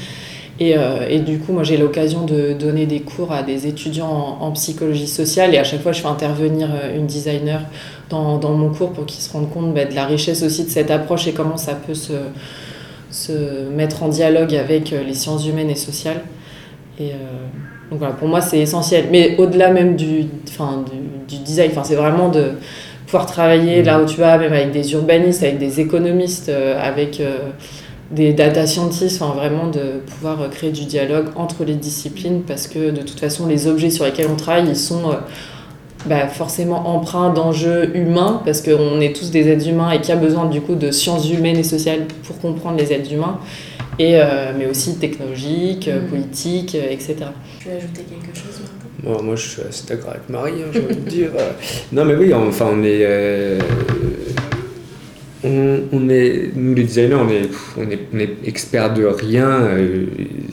[0.59, 4.37] Et, euh, et, du coup, moi, j'ai l'occasion de donner des cours à des étudiants
[4.41, 7.61] en, psychologie sociale et à chaque fois, je fais intervenir une designer
[8.09, 10.71] dans, dans mon cours pour qu'ils se rendent compte bah, de la richesse aussi de
[10.71, 12.13] cette approche et comment ça peut se
[13.17, 16.21] se mettre en dialogue avec euh, les sciences humaines et sociales.
[16.99, 17.15] Et euh,
[17.89, 19.05] donc voilà, pour moi, c'est essentiel.
[19.11, 20.85] Mais au-delà même du, enfin,
[21.27, 22.51] du, design, enfin, c'est vraiment de
[23.05, 27.21] pouvoir travailler là où tu vas, même avec des urbanistes, avec des économistes, euh, avec
[28.11, 32.91] des data scientists, enfin, vraiment de pouvoir créer du dialogue entre les disciplines parce que
[32.91, 35.11] de toute façon, les objets sur lesquels on travaille, ils sont
[36.05, 40.17] bah, forcément empreint d'enjeux humains, parce qu'on est tous des êtres humains et qu'il y
[40.17, 43.39] a besoin du coup de sciences humaines et sociales pour comprendre les êtres humains.
[43.99, 44.15] et,
[44.57, 46.09] mais aussi technologique, Mm.
[46.09, 47.15] politique, etc.
[47.59, 50.69] Tu veux ajouter quelque chose Martin Moi, moi, je suis assez d'accord avec Marie, hein,
[50.71, 51.31] j'ai envie de dire.
[51.91, 52.99] Non, mais oui, enfin, on est.
[53.01, 53.59] euh,
[55.43, 59.47] on, on est, nous les designers, on est, on est, on est experts de rien,
[59.49, 60.05] euh,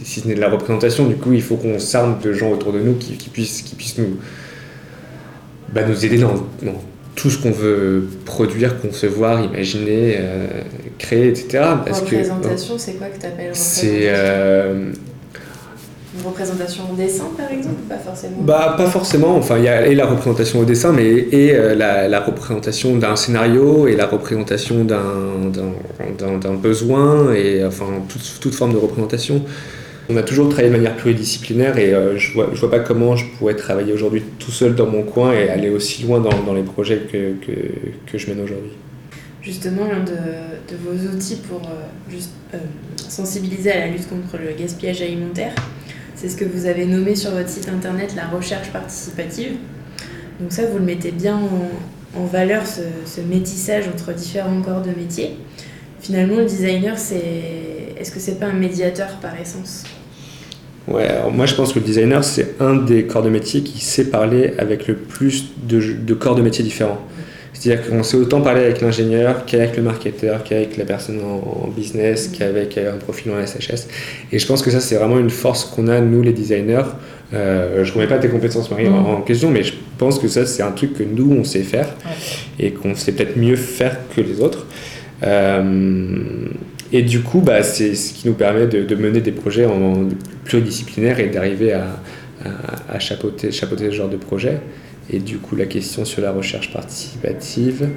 [0.03, 1.07] si ce n'est de la représentation.
[1.07, 3.75] Du coup, il faut qu'on s'arme de gens autour de nous qui, qui puissent, qui
[3.77, 4.17] puissent nous,
[5.73, 6.81] bah, nous aider dans, dans
[7.15, 10.47] tout ce qu'on veut produire, concevoir, imaginer, euh,
[10.99, 11.65] créer, etc.
[11.85, 14.11] Parce que représentation, c'est quoi que tu appelles c'est.
[14.11, 14.93] représentation euh,
[16.19, 18.37] Une représentation en dessin, par exemple Pas forcément?
[18.41, 19.37] Bah, pas forcément.
[19.37, 22.97] Enfin, il y a et la représentation au dessin, mais et euh, la, la représentation
[22.97, 29.43] d'un scénario et la représentation d'un besoin et enfin toute, toute forme de représentation.
[30.11, 33.25] On a toujours travaillé de manière pluridisciplinaire et euh, je vois, vois pas comment je
[33.39, 37.07] pourrais travailler aujourd'hui tout seul dans mon coin et aller aussi loin dans, les projets
[37.11, 38.73] que, que, je mène aujourd'hui.
[39.41, 42.15] Justement, l'un de, vos outils pour euh,
[42.55, 42.59] euh,
[42.97, 45.55] sensibiliser à la lutte contre le gaspillage alimentaire,
[46.15, 49.53] c'est ce que vous avez nommé sur votre site internet la recherche participative.
[50.39, 51.41] Donc ça, vous le mettez bien
[52.15, 55.31] en, valeur, ce, ce métissage entre différents corps de métier.
[56.01, 59.85] Finalement, le designer, c'est est-ce que c'est pas un médiateur par essence?
[60.87, 63.81] Ouais, alors moi je pense que le designer c'est un des corps de métier qui
[63.81, 67.01] sait parler avec le plus de, de corps de métier différents.
[67.55, 71.69] C'est-à-dire qu'on sait autant parler avec l'ingénieur qu'avec le marketeur, qu'avec la personne en, en
[71.69, 73.87] business, qu'avec un profil en SHS.
[74.33, 76.83] Et je pense que ça c'est vraiment une force qu'on a nous les designers.
[77.33, 80.29] Euh, je ne remets pas tes compétences Marie en, en question, mais je pense que
[80.29, 81.89] ça c'est un truc que nous on sait faire
[82.59, 84.67] et qu'on sait peut-être mieux faire que les autres.
[85.23, 85.63] Euh,
[86.97, 90.09] et du coup, bah, c'est ce qui nous permet de, mener des projets en
[90.45, 94.61] pluridisciplinaires et d'arriver à, chapeauter, ce genre de projet.
[95.11, 97.89] Et du coup, la question sur la recherche participative,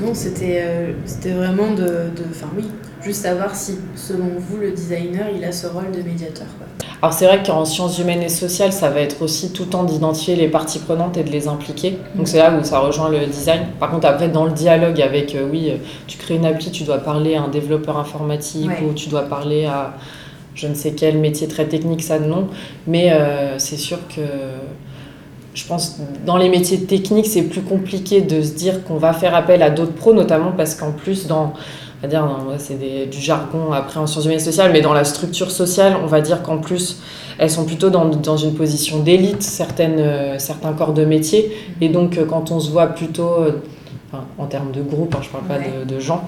[0.00, 0.92] Non, c'était euh,
[1.36, 1.84] vraiment de.
[2.30, 2.64] Enfin, oui,
[3.04, 6.46] juste savoir si, selon vous, le designer, il a ce rôle de médiateur.
[6.56, 6.83] Quoi.
[7.02, 9.84] Alors c'est vrai qu'en sciences humaines et sociales, ça va être aussi tout le temps
[9.84, 11.98] d'identifier les parties prenantes et de les impliquer.
[12.14, 13.62] Donc c'est là où ça rejoint le design.
[13.78, 15.76] Par contre, après, dans le dialogue avec, euh, oui, euh,
[16.06, 18.86] tu crées une appli, tu dois parler à un développeur informatique Ouais.
[18.88, 19.94] ou tu dois parler à
[20.54, 22.46] je ne sais quel métier très technique, ça non.
[22.86, 24.22] Mais euh, c'est sûr que
[25.52, 29.34] je pense dans les métiers techniques, c'est plus compliqué de se dire qu'on va faire
[29.34, 31.52] appel à d'autres pros, notamment parce qu'en plus, dans,
[32.04, 32.26] va dire,
[32.58, 35.96] c'est des- du jargon après en sciences humaines et sociales, mais dans la structure sociale,
[36.02, 36.98] on va dire qu'en plus,
[37.38, 41.50] elles sont plutôt dans, dans une position d'élite, certaines, euh, certains corps de métier.
[41.80, 43.60] Et donc, euh, quand on se voit plutôt, euh,
[44.12, 45.84] enfin, en termes de groupe, hein, je parle pas Ouais.
[45.86, 46.24] de, de gens,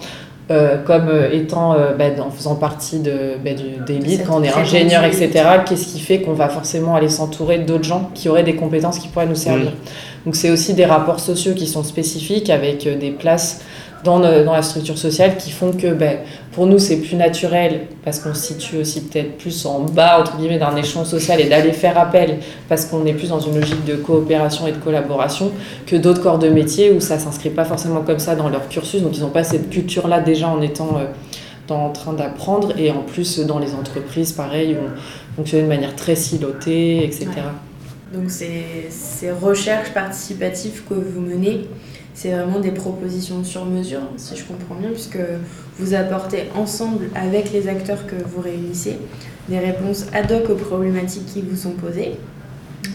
[0.50, 4.40] euh, comme euh, étant, euh, bah, en faisant partie de, bah, du- d'élite, Cette quand
[4.40, 5.30] on est ingénieur, etc.,
[5.68, 9.08] qu'est-ce qui fait qu'on va forcément aller s'entourer d'autres gens qui auraient des compétences qui
[9.08, 9.72] pourraient nous servir
[10.24, 13.60] Donc, c'est aussi des rapports sociaux qui sont spécifiques avec euh, des places
[14.06, 16.18] dans, le- dans la structure sociale qui font que ben,
[16.52, 20.36] pour nous c'est plus naturel parce qu'on se situe aussi peut-être plus en bas entre
[20.38, 22.38] guillemets d'un échelon social et d'aller faire appel
[22.68, 25.50] parce qu'on est plus dans une logique de coopération et de collaboration
[25.86, 29.02] que d'autres corps de métier où ça s'inscrit pas forcément comme ça dans leur cursus.
[29.02, 32.72] Donc ils n'ont pas cette culture là déjà en étant euh, en train d'apprendre.
[32.78, 37.26] Et en plus dans les entreprises pareil on fonctionne de manière très silotée etc.
[38.14, 41.66] Donc, ces recherches participatives que vous menez,
[42.16, 45.18] c'est vraiment des propositions sur mesure, si je comprends bien, puisque
[45.78, 48.96] vous apportez ensemble, avec les acteurs que vous réunissez,
[49.50, 52.12] des réponses ad hoc aux problématiques qui vous sont posées.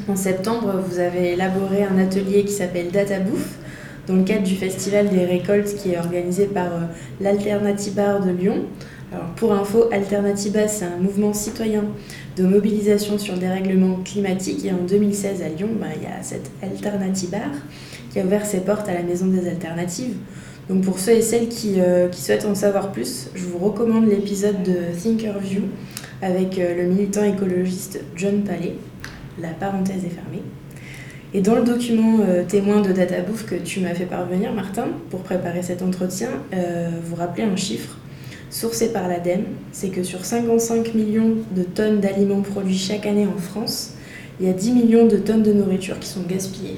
[0.07, 3.59] En septembre, vous avez élaboré un atelier qui s'appelle Data Bouffe,
[4.07, 6.79] dans le cadre du Festival des récoltes qui est organisé par euh,
[7.21, 8.65] l'Alternatibar de Lyon.
[9.13, 11.83] Alors, pour info, Alternatiba, c'est un mouvement citoyen
[12.37, 14.65] de mobilisation sur le dérèglement climatique.
[14.65, 17.49] Et en 2016, à Lyon, bah, il y a cette Alternatibar
[18.11, 20.15] qui a ouvert ses portes à la Maison des Alternatives.
[20.69, 24.63] Donc pour ceux et celles qui, euh, souhaitent en savoir plus, je vous recommande l'épisode
[24.63, 25.63] de Thinkerview
[26.21, 28.75] avec euh, le militant écologiste John Palais.
[29.39, 30.43] La parenthèse est fermée.
[31.33, 35.21] Et dans le document euh, témoin de DataBouffe que tu m'as fait parvenir, Martin, pour
[35.21, 36.29] préparer cet entretien,
[37.05, 37.97] vous rappelez un chiffre
[38.51, 43.39] sourcé par l'ADEME, c'est que sur 55 millions de tonnes d'aliments produits chaque année en
[43.39, 43.93] France,
[44.39, 46.77] il y a 10 millions de tonnes de nourriture qui sont gaspillées.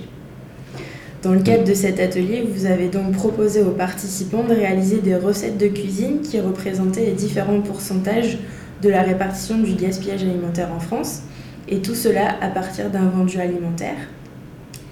[1.24, 5.16] Dans le cadre de cet atelier, vous avez donc proposé aux participants de réaliser des
[5.16, 8.38] recettes de cuisine qui représentaient les différents pourcentages
[8.82, 11.22] de la répartition du gaspillage alimentaire en France,
[11.70, 13.96] et tout cela à partir d'un vendu alimentaire.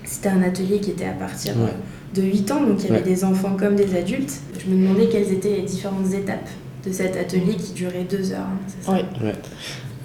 [0.05, 1.73] C'était un atelier qui était à partir Ouais.
[2.15, 3.05] de 8 ans, donc il y avait Ouais.
[3.05, 4.39] des enfants comme des adultes.
[4.57, 6.47] Je me demandais quelles étaient les différentes étapes
[6.85, 8.39] de cet atelier qui durait deux heures.
[8.39, 9.27] hein, Oui.
[9.27, 9.33] Ouais.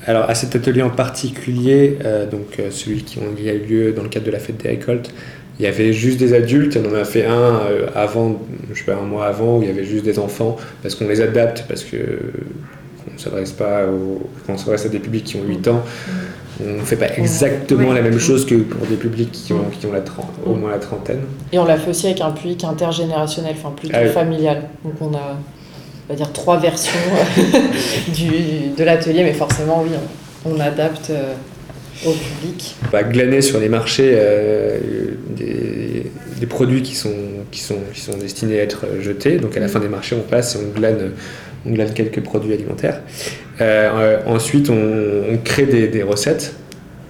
[0.07, 4.03] Alors à cet atelier en particulier, euh, donc euh, celui qui a eu lieu dans
[4.03, 5.13] le cadre de la fête des récoltes,
[5.59, 6.79] il y avait juste des adultes.
[6.81, 8.41] On en a fait un euh, avant,
[8.73, 11.09] je sais pas, un mois avant où il y avait juste des enfants parce qu'on
[11.09, 11.97] les adapte parce que
[13.13, 15.83] on s'adresse pas aux, quand on s'adresse à des publics qui ont 8 ans,
[16.65, 17.95] on ne fait pas exactement Ouais.
[17.95, 20.61] la même chose que pour des publics qui ont, qui ont la trente- au Mm.
[20.61, 21.21] moins la trentaine.
[21.53, 24.11] Et on l'a fait aussi avec un public intergénérationnel, enfin plutôt Ah oui.
[24.11, 24.65] familial.
[24.85, 25.39] Donc on a,
[26.09, 26.93] on va dire, trois versions
[28.15, 28.31] du,
[28.77, 29.91] de l'atelier, mais forcément, oui,
[30.45, 31.33] on, on adapte euh,
[32.07, 32.77] au public.
[32.85, 34.79] On va glaner sur les marchés euh,
[35.31, 37.15] des, des produits qui sont,
[37.51, 39.39] qui, sont, qui sont destinés à être jetés.
[39.39, 41.13] Donc à la fin des marchés, on passe et on glane,
[41.67, 43.01] on glane quelques produits alimentaires.
[43.61, 44.75] Euh, euh, ensuite, on,
[45.33, 46.55] on crée des, des recettes.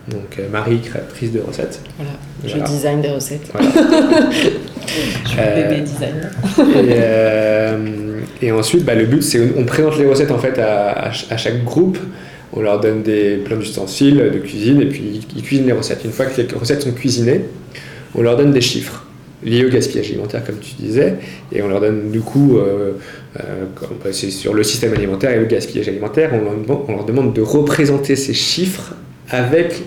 [0.08, 1.80] Donc euh, Marie, créatrice de recettes.
[1.98, 2.12] Voilà,
[2.44, 2.64] Voilà.
[2.64, 3.50] je design des recettes.
[3.52, 3.68] Voilà.
[5.24, 6.30] Je suis Euh, bébé designer.
[6.58, 10.90] et, euh, et ensuite, bah, le but, c'est on présente les recettes en fait à,
[10.92, 11.98] à ch- à chaque groupe.
[12.52, 16.04] On leur donne des, plein d'ustensiles de cuisine et puis ils, cuisinent les recettes.
[16.04, 17.42] Une fois que les recettes sont cuisinées,
[18.14, 19.04] on leur donne des chiffres
[19.44, 21.16] liés au gaspillage alimentaire, comme tu disais,
[21.52, 22.92] et on leur donne du coup, euh,
[23.38, 23.42] euh,
[24.02, 27.04] bah, c'est sur le système alimentaire et le gaspillage alimentaire, on leur, demande- on leur
[27.04, 28.94] demande de représenter ces chiffres
[29.28, 29.82] avec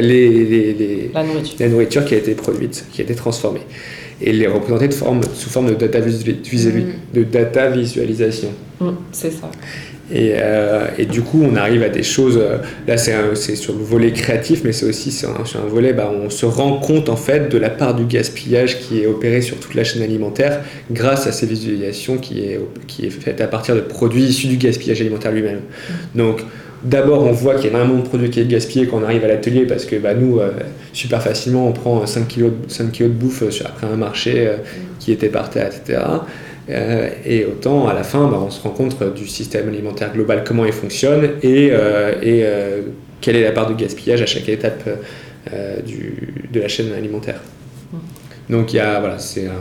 [0.00, 1.56] les- les- les, La nourriture.
[1.60, 3.60] la nourriture qui a été produite, qui a été transformée,
[4.22, 8.48] et les représenter de forme, sous forme de data, de data visualisation.
[8.80, 9.50] Mm, c'est ça.
[10.12, 12.36] Et, euh, et du coup, on arrive à des choses.
[12.38, 15.94] euh, là, c'est sur le volet créatif, mais c'est aussi sur un, sur un volet.
[15.94, 19.40] Bah, on se rend compte en fait de la part du gaspillage qui est opéré
[19.40, 20.60] sur toute la chaîne alimentaire
[20.90, 24.58] grâce à ces visualisations qui est, qui est faite à partir de produits issus du
[24.58, 25.60] gaspillage alimentaire lui-même.
[26.14, 26.40] Donc,
[26.84, 29.24] d'abord, on voit qu'il y a énormément de produits qui est gaspillé quand on arrive
[29.24, 30.50] à l'atelier parce que bah, nous, euh,
[30.92, 34.46] super facilement, on prend 5 kilos, de- 5 kilos de bouffe sur- après un marché
[34.46, 34.56] euh,
[35.00, 36.00] qui était par terre, etc.
[36.70, 40.12] Euh, et autant à la fin, bah, on se rend compte euh, du système alimentaire
[40.12, 42.80] global, comment il fonctionne et, euh, et euh,
[43.20, 44.88] quelle est la part de gaspillage à chaque étape
[45.52, 47.40] euh, du, de la chaîne alimentaire.
[48.48, 49.52] Donc il y a, voilà, c'est un,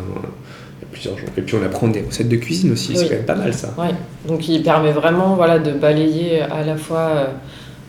[0.94, 1.30] plusieurs jours.
[1.38, 3.10] Et puis on apprend des recettes de cuisine aussi, c'est Oui.
[3.10, 3.74] quand même pas mal ça.
[3.78, 3.90] Ouais.
[4.28, 7.26] Donc il permet vraiment voilà, de balayer à la fois euh,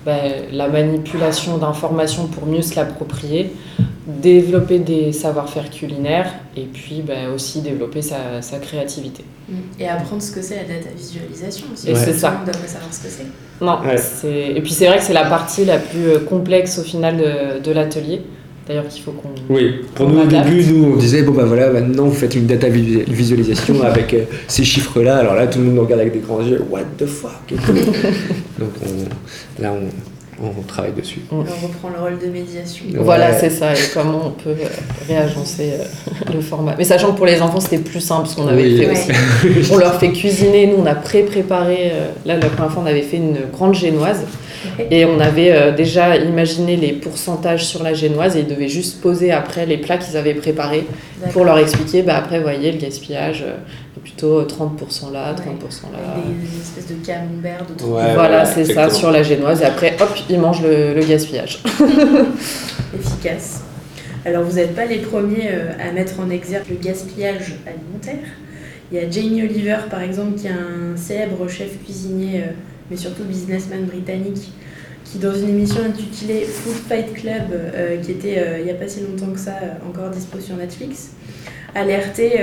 [0.05, 0.21] ben,
[0.53, 3.53] la manipulation d'informations pour mieux se l'approprier,
[4.07, 9.25] développer des savoir-faire culinaires et puis ben, aussi développer sa, sa créativité.
[9.79, 11.89] Et apprendre ce que c'est la data visualisation aussi.
[11.91, 12.31] Et Tout c'est le ça.
[12.31, 13.27] monde devrait savoir ce que c'est.
[13.65, 13.97] Non, Ouais.
[13.99, 14.53] c'est...
[14.57, 17.61] Et puis c'est vrai que c'est la partie la plus euh, complexe au final de,
[17.63, 18.23] de l'atelier.
[18.67, 19.29] D'ailleurs qu'il faut qu'on...
[19.51, 22.47] Oui, pour nous au début, nous on disait bon bah voilà, maintenant vous faites une
[22.47, 25.19] data visu- visualisation avec euh, ces chiffres-là.
[25.19, 26.63] Alors là, tout le monde nous regarde avec des grands yeux.
[26.71, 27.33] What the fuck?
[28.59, 29.73] Donc on- là,
[30.41, 31.21] on, on travaille dessus.
[31.31, 32.87] On reprend le rôle de médiation.
[32.93, 32.99] Ouais.
[33.01, 34.67] Voilà, c'est ça, et comment on peut euh,
[35.09, 36.75] réagencer euh, le format.
[36.79, 38.79] Mais sachant que pour les enfants, c'était plus simple, parce qu'on avait Oui.
[38.79, 39.59] fait Ouais.
[39.61, 42.87] aussi On leur fait cuisiner, nous on a pré-préparé, euh, là la première fois on
[42.87, 44.23] avait fait une grande génoise.
[44.91, 49.01] Et on avait euh, déjà imaginé les pourcentages sur la génoise et ils devaient juste
[49.01, 50.87] poser après les plats qu'ils avaient préparés
[51.33, 53.57] pour leur expliquer, bah après vous voyez le gaspillage, euh,
[53.97, 55.99] est plutôt 30% là, 30% là.
[56.27, 57.91] Des, des espèces de camembert, de trucs.
[57.93, 58.15] Ouais.
[58.15, 61.63] voilà, c'est ça sur la génoise et après hop, ils mangent le, le gaspillage.
[62.95, 63.63] efficace.
[64.27, 68.27] Alors vous n'êtes pas les premiers euh, à mettre en exergue le gaspillage alimentaire.
[68.95, 72.53] Il y a Jamie Oliver par exemple qui est un célèbre chef cuisinier euh,
[72.89, 74.53] mais surtout businessman britannique
[75.05, 78.75] qui dans une émission intitulée Food Fight Club euh, qui était euh, il n'y a
[78.75, 81.11] pas si longtemps que ça encore dispo sur Netflix
[81.75, 82.41] alertait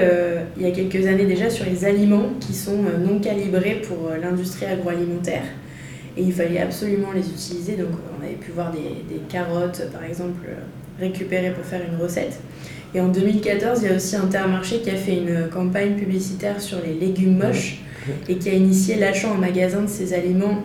[0.58, 4.66] il y a quelques années déjà sur les aliments qui sont non calibrés pour l'industrie
[4.66, 5.44] agroalimentaire
[6.18, 7.78] et il fallait absolument les utiliser.
[7.78, 10.42] Donc on avait pu voir des, carottes, par exemple,
[11.00, 12.42] récupérées pour faire une recette.
[12.94, 16.78] Et en 2014, il y a aussi Intermarché qui a fait une campagne publicitaire sur
[16.86, 17.82] les légumes moches
[18.28, 20.64] et qui a initié l'achat en magasin de ces aliments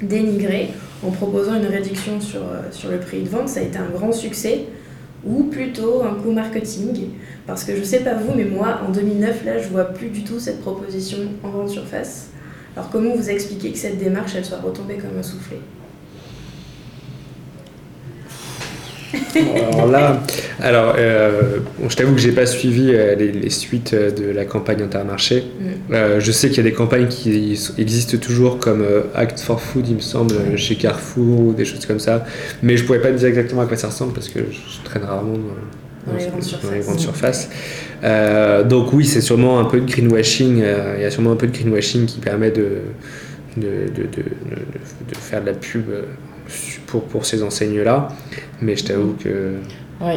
[0.00, 0.68] dénigrés
[1.04, 3.48] en proposant une réduction sur, euh, sur le prix de vente.
[3.48, 4.66] Ça a été un grand succès
[5.24, 7.08] ou plutôt un coup marketing.
[7.46, 10.22] Parce que je sais pas vous, mais moi, en 2009, là, je vois plus du
[10.22, 12.28] tout cette proposition en grande surface.
[12.76, 15.56] Alors comment vous expliquez que cette démarche, elle soit retombée comme un soufflé
[19.72, 20.22] Alors là,
[20.60, 24.30] alors, euh, bon, je t'avoue que j'ai pas suivi euh, les, les suites euh, de
[24.30, 25.44] la campagne Intermarché.
[25.88, 26.18] Mm.
[26.18, 29.96] Je sais qu'il y a des campagnes qui existent toujours comme Act for Food, il
[29.96, 32.24] me semble, chez Carrefour ou des choses comme ça.
[32.62, 35.04] Mais je pourrais pas te dire exactement à quoi ça ressemble parce que je, traîne
[35.04, 36.72] rarement dans, Dans les grandes dans surfaces.
[36.72, 37.48] les grandes surfaces.
[38.68, 40.62] Donc oui, c'est sûrement un peu de greenwashing.
[40.96, 42.80] Il y a sûrement un peu de greenwashing qui permet de,
[43.56, 46.02] de, de, de, faire de la pub euh,
[46.96, 48.08] pour, pour ces enseignes-là.
[48.60, 49.54] Mais je t'avoue que...
[50.00, 50.14] Oui.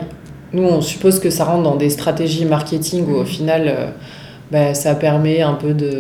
[0.54, 3.86] Nous, on suppose que ça rentre dans des stratégies marketing où, au final, euh,
[4.52, 5.94] bah, ça permet un peu de,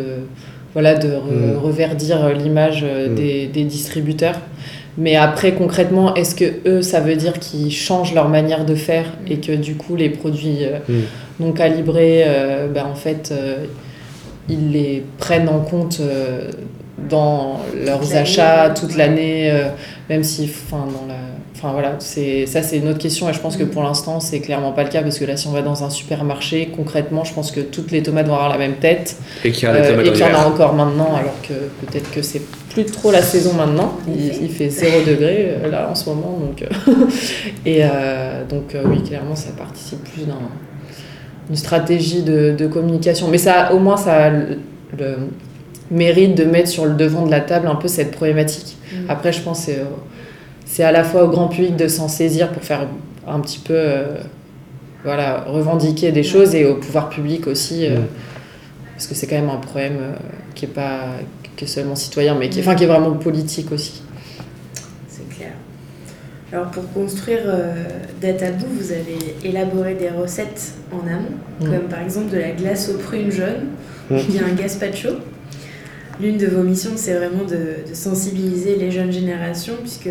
[0.74, 1.58] voilà, de re- Mm.
[1.58, 3.15] reverdir l'image euh, Mm.
[3.54, 4.39] des, distributeurs.
[4.98, 9.06] Mais après, concrètement, est-ce que eux, ça veut dire qu'ils changent leur manière de faire
[9.28, 10.94] et que du coup, les produits euh, Mm.
[11.42, 13.65] non calibrés, euh, bah, en fait, euh,
[14.50, 16.50] ils les prennent en compte euh,
[17.08, 19.54] dans leurs achats toute l'année,
[20.10, 21.20] même si, enfin, dans la
[21.60, 23.70] Enfin voilà, c'est ça c'est une autre question et je pense que mm.
[23.70, 25.90] pour l'instant c'est clairement pas le cas parce que là si on va dans un
[25.90, 29.18] supermarché concrètement je pense que toutes les tomates vont avoir la même tête.
[29.44, 31.54] Et qu'il y, euh, en a encore maintenant alors que
[31.86, 33.98] peut-être que c'est plus trop la saison maintenant.
[34.08, 36.94] Il, fait 0 degré euh, là en ce moment donc euh,
[37.66, 37.82] et
[38.50, 43.28] donc oui clairement ça participe plus d'une stratégie de, communication.
[43.28, 44.60] Mais ça au moins ça a le,
[45.91, 49.10] mérite de mettre sur le devant de la table un peu cette problématique mm.
[49.10, 49.80] après je pense c'est
[50.69, 52.88] c'est à la fois au grand public de s'en saisir pour faire
[53.28, 54.17] un petit peu euh,
[55.04, 57.97] voilà, revendiquer des choses et au pouvoir public aussi, euh,
[58.93, 60.13] parce que c'est quand même un problème euh,
[60.54, 61.06] qui n'est pas
[61.58, 64.04] que seulement citoyen, mais qui, enfin, qui est vraiment politique aussi.
[65.08, 65.54] C'est clair.
[66.54, 67.41] Alors pour construire
[68.21, 71.65] Databoo, vous avez élaboré des recettes en amont, mm.
[71.65, 73.69] comme par exemple de la glace aux prunes jaunes,
[74.12, 74.17] mm.
[74.17, 75.10] ou bien un gazpacho.
[76.22, 80.10] L'une de vos missions, c'est vraiment de, sensibiliser les jeunes générations, puisque,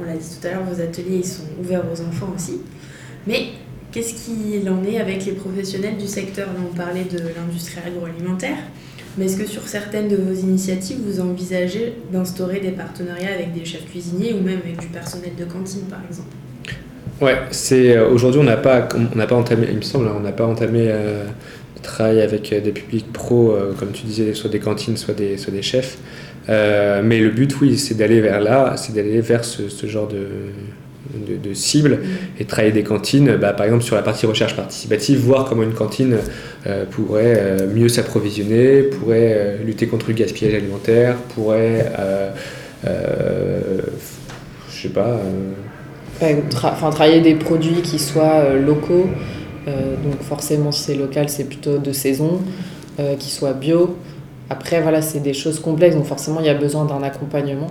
[0.00, 2.60] on l'a dit tout à l'heure, vos ateliers sont ouverts aux enfants aussi.
[3.26, 3.48] Mais
[3.90, 6.48] qu'est-ce qu'il en est avec les professionnels du secteur?
[6.58, 8.58] On parlait de l'industrie agroalimentaire.
[9.16, 13.64] Mais est-ce que sur certaines de vos initiatives, vous envisagez d'instaurer des partenariats avec des
[13.64, 16.28] chefs cuisiniers ou même avec du personnel de cantine, par exemple?
[17.20, 20.14] Ouais, c'est euh, aujourd'hui on n'a pas, on n'a pas entamé, il me semble, hein,
[20.16, 21.24] on n'a pas entamé euh,
[21.82, 25.36] travaille avec euh, des publics pros, euh, comme tu disais, soit des cantines, soit des,
[25.62, 25.98] chefs.
[26.48, 30.26] Euh, mais le but, oui, c'est d'aller vers là, c'est d'aller vers ce, genre de,
[31.36, 32.00] de, cible
[32.38, 35.74] et travailler des cantines, bah, par exemple sur la partie recherche participative, voir comment une
[35.74, 36.18] cantine
[36.90, 41.92] pourrait mieux s'approvisionner, pourrait lutter contre le gaspillage alimentaire, pourrait,
[42.84, 42.90] je
[44.70, 45.20] sais pas.
[46.22, 49.08] Enfin, travailler des produits qui soient locaux.
[49.68, 52.40] Euh, donc forcément, si c'est local, c'est plutôt de saison,
[52.98, 53.96] euh, qui soit bio.
[54.50, 57.66] Après, voilà, c'est des choses complexes, donc forcément, il y a besoin d'un accompagnement.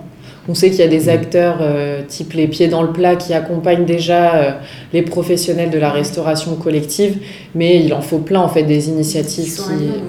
[0.48, 3.34] On sait qu'il y a des acteurs euh, type les pieds dans le plat qui
[3.34, 4.60] accompagnent déjà
[4.92, 7.18] les professionnels de la restauration collective,
[7.54, 9.60] mais il en faut plein en fait des initiatives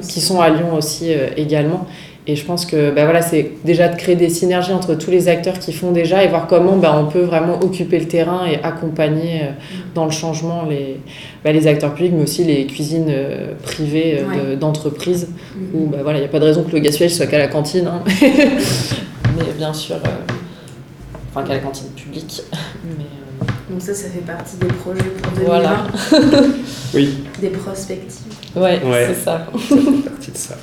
[0.08, 1.88] qui sont à Lyon aussi également.
[2.30, 5.28] Et je pense que bah voilà, c'est déjà de créer des synergies entre tous les
[5.30, 8.60] acteurs qui font déjà et voir comment bah, on peut vraiment occuper le terrain et
[8.62, 9.52] accompagner euh,
[9.96, 11.00] dans le changement les,
[11.44, 15.30] bah, les acteurs publics, mais aussi les cuisines euh, privées euh, d'entreprises,
[15.74, 17.48] où bah, voilà, il n'y a pas de raison que le gaspillage soit qu'à la
[17.48, 17.88] cantine.
[17.88, 18.04] Hein.
[18.22, 19.96] mais bien sûr,
[21.32, 22.44] enfin qu'à la cantine publique.
[22.84, 23.06] Mais,
[23.72, 25.46] Donc ça, ça fait partie des projets pour 2020.
[25.48, 25.88] Voilà.
[26.94, 27.10] oui.
[27.42, 28.34] Des prospectives.
[28.56, 29.08] Ouais, ouais.
[29.08, 29.48] c'est ça.
[29.52, 30.56] Ça fait partie de ça.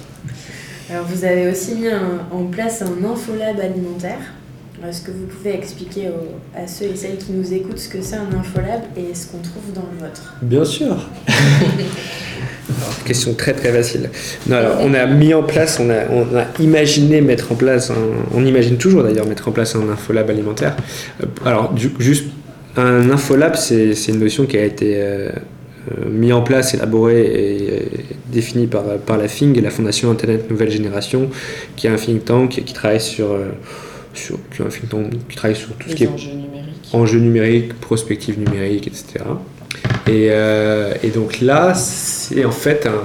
[0.90, 1.88] Alors vous avez aussi mis
[2.33, 4.18] en place un infolab alimentaire.
[4.87, 6.09] Est-ce que vous pouvez expliquer
[6.55, 9.38] à ceux et celles qui nous écoutent ce que c'est un infolab et ce qu'on
[9.38, 10.37] trouve dans le vôtre?
[10.42, 10.96] Bien sûr
[13.05, 14.11] question très très facile.
[14.49, 17.92] Non, alors, on a mis en place, on a, on a imaginé mettre en place,
[18.35, 20.77] on imagine toujours d'ailleurs mettre en place un infolab alimentaire.
[21.22, 22.27] Euh, alors, du, juste,
[22.77, 25.31] un infolab, c'est une notion qui a été euh,
[26.09, 27.90] mis en place, élaboré et
[28.33, 31.31] défini par, par la FING, la Fondation Internet Nouvelle Génération,
[31.77, 33.53] qui est un think tank qui travaille sur, euh,
[34.14, 37.18] sur, qui, un think tank qui travaille sur tout ce qui est enjeux numériques, enjeux
[37.20, 39.25] numériques prospective numérique, etc.
[40.07, 43.03] Et, euh, et donc là, c'est en fait un,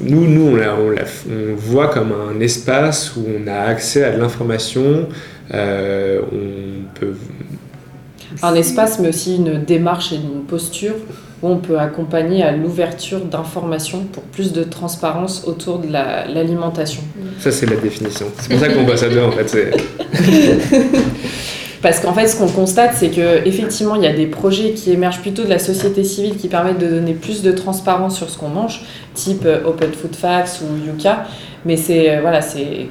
[0.00, 4.20] nous, nous on, on, on, voit comme un espace où on a accès à de
[4.20, 5.08] l'information,
[5.52, 7.14] on peut
[8.42, 10.94] un espace, mais aussi une démarche et une posture
[11.42, 17.02] où on peut accompagner à l'ouverture d'informations pour plus de transparence autour de l'alimentation.
[17.38, 18.26] Ça, c'est la définition.
[18.38, 19.76] C'est pour ça qu'on passe à deux, en fait.
[21.82, 25.20] Parce qu'en fait, ce qu'on constate, c'est qu'effectivement, il y a des projets qui émergent
[25.20, 28.48] plutôt de la société civile qui permettent de donner plus de transparence sur ce qu'on
[28.48, 28.82] mange,
[29.14, 31.24] type euh, Open Food Facts ou Yuka.
[31.64, 32.86] Mais c'est euh, voilà, c'est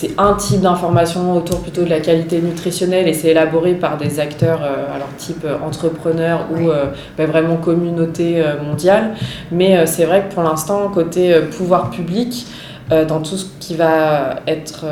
[0.00, 4.20] c'est un type d'information autour plutôt de la qualité nutritionnelle et c'est élaboré par des
[4.20, 6.84] acteurs, euh, alors type euh, entrepreneur ou euh,
[7.16, 9.16] bah, vraiment communauté mondiale.
[9.50, 12.46] Mais c'est vrai que pour l'instant, côté pouvoir public,
[12.90, 14.86] dans tout ce qui va être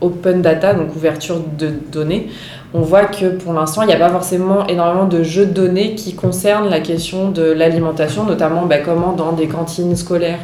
[0.00, 2.28] open data, donc ouverture de données,
[2.74, 5.94] on voit que pour l'instant, il n'y a pas forcément énormément de jeux de données
[5.94, 10.40] qui concernent la question de l'alimentation, notamment bah, comment dans des cantines scolaires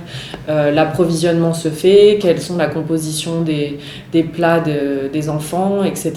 [0.49, 3.79] euh, l'approvisionnement se fait, quelles sont la composition des,
[4.23, 6.13] plats des enfants, etc.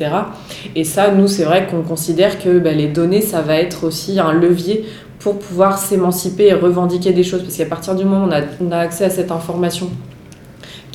[0.76, 4.19] Et ça, nous, c'est vrai qu'on considère que bah, les données, ça va être aussi
[4.19, 4.86] un levier
[5.19, 8.30] pour pouvoir s'émanciper et revendiquer des choses, parce qu'à partir du moment où
[8.61, 9.89] on on a accès à cette information,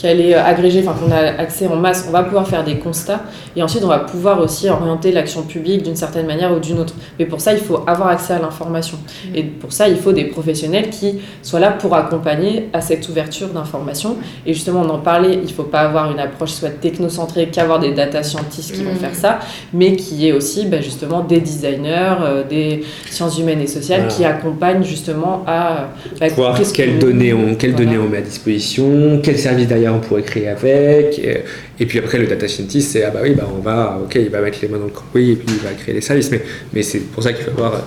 [0.00, 3.20] qu'elle est agrégée, enfin qu'on a accès en masse, on va pouvoir faire des constats
[3.56, 6.94] et ensuite on va pouvoir aussi orienter l'action publique d'une certaine manière ou d'une autre.
[7.18, 8.96] Mais pour ça, il faut avoir accès à l'information.
[8.96, 9.36] Mm.
[9.36, 13.48] Et pour ça, il faut des professionnels qui soient là pour accompagner à cette ouverture
[13.48, 14.16] d'information.
[14.46, 17.78] Et justement, on en parlait, il ne faut pas avoir une approche soit technocentrée qu'avoir
[17.80, 18.96] des data scientists qui vont Mm.
[18.96, 19.38] faire ça,
[19.74, 24.14] mais qui est aussi bah, justement des designers, euh, des sciences humaines et sociales Voilà.
[24.14, 25.88] qui accompagnent justement à
[26.18, 27.86] bah, voir quelles que- données on, quelles Voilà.
[27.86, 31.18] données on met à disposition, quels services derrière on pourrait créer avec.
[31.18, 31.42] Et,
[31.78, 34.30] et puis après, le data scientist, c'est ah bah oui, bah on va, ok, il
[34.30, 36.30] va mettre les mains dans le cambouis et puis il va créer les services.
[36.30, 37.78] Mais, mais c'est pour ça qu'il faut avoir euh,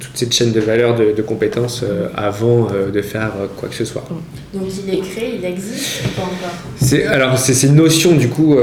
[0.00, 3.68] toute cette chaîne de valeur, de, de compétences euh, avant euh, de faire euh, quoi
[3.68, 4.04] que ce soit.
[4.54, 7.12] Donc il est créé, il existe ou pas encore?
[7.12, 8.56] Alors c'est une notion du coup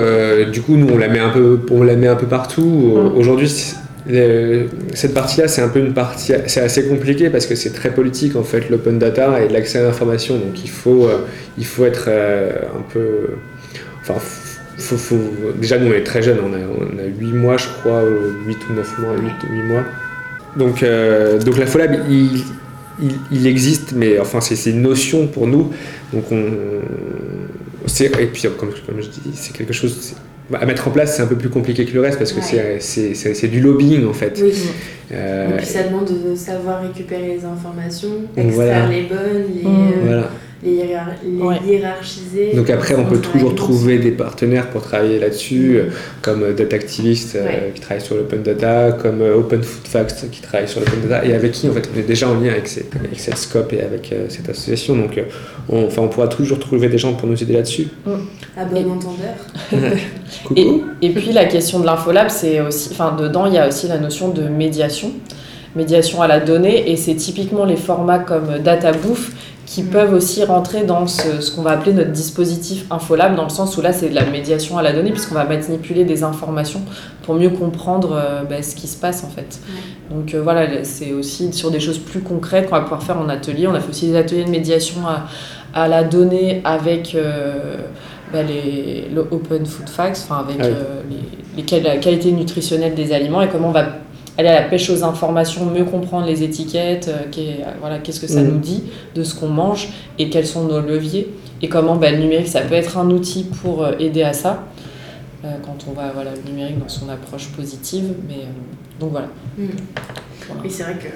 [0.52, 3.18] du coup nous on la met un peu on la met un peu partout Mm.
[3.18, 3.52] aujourd'hui
[4.08, 7.92] le- cette partie-là c'est un peu une partie c'est assez compliqué parce que c'est très
[7.94, 10.38] politique en fait l'open data et l'accès à l'information.
[10.38, 11.26] Donc il faut euh,
[11.58, 13.30] il faut être euh, un peu
[14.02, 14.16] enfin
[15.60, 16.40] déjà nous on est très jeunes.
[16.46, 19.62] On a, on a 8 mois je crois ou 8 ou 9 mois 8, 8
[19.64, 19.84] mois.
[20.58, 25.72] Donc euh, donc la FOLAB il, existe mais enfin c'est une notion pour nous.
[26.14, 26.46] Donc on,
[28.02, 30.16] et puis comme, comme je dis, c'est quelque chose
[30.54, 32.78] à mettre en place, c'est un peu plus compliqué que le reste parce que Ouais.
[32.80, 34.40] c'est- c'est c'est c'est du lobbying en fait.
[34.44, 34.54] Oui.
[35.12, 38.88] Euh, Et puis ça demande de savoir récupérer les informations, extraire voilà.
[38.90, 39.68] les bonnes, les, Mm.
[39.68, 40.30] euh, voilà.
[40.64, 41.56] Les, hiérar- les Ouais.
[41.68, 42.54] hiérarchiser.
[42.56, 45.76] Donc après, on peut toujours trouver des partenaires pour travailler là-dessus, Mm.
[45.78, 45.84] euh,
[46.22, 47.72] comme euh, Data Activist euh, Ouais.
[47.76, 51.34] qui travaille sur l'open data, comme Open Food Facts qui travaille sur l'open data, et
[51.34, 53.82] avec qui en fait on est déjà en lien avec, ces- avec cette scope et
[53.82, 54.96] avec euh, cette association.
[54.96, 55.24] Donc euh,
[55.70, 57.88] on, enfin, on pourra toujours trouver des gens pour nous aider là-dessus.
[58.58, 59.36] À bon Et- entendeur.
[60.46, 60.54] Coucou.
[61.02, 63.88] Et, et puis la question de l'infolab, c'est aussi, enfin dedans il y a aussi
[63.88, 65.12] la notion de médiation,
[65.76, 69.32] médiation à la donnée, et c'est typiquement les formats comme DataBouffe
[69.66, 69.88] qui Mm.
[69.88, 73.76] peuvent aussi rentrer dans ce, ce qu'on va appeler notre dispositif infolab, dans le sens
[73.78, 76.82] où là c'est de la médiation à la donnée, puisqu'on va manipuler des informations
[77.24, 79.60] pour mieux comprendre euh, bah, ce qui se passe en fait.
[80.12, 83.28] Donc euh, voilà, c'est aussi sur des choses plus concrètes qu'on va pouvoir faire en
[83.28, 83.68] atelier.
[83.68, 85.26] On a fait aussi des ateliers de médiation à,
[85.74, 87.78] à la donnée avec euh,
[88.32, 90.74] bah, les, le Open Food Facts, enfin avec Ah oui.
[90.74, 91.02] euh,
[91.58, 93.86] les, les la qualité nutritionnelle des aliments et comment on va
[94.38, 98.28] aller à la pêche aux informations, mieux comprendre les étiquettes, euh, qu'est- voilà, qu'est-ce que
[98.28, 98.50] ça Mhm.
[98.52, 98.84] nous dit
[99.16, 102.62] de ce qu'on mange et quels sont nos leviers et comment bah, le numérique ça
[102.62, 104.64] peut être un outil pour euh, aider à ça.
[105.44, 109.28] euh, quand on va voilà, le numérique dans son approche positive, mais euh, donc voilà.
[109.60, 109.66] Mm.
[110.48, 110.66] Voilà.
[110.66, 111.08] Et c'est vrai que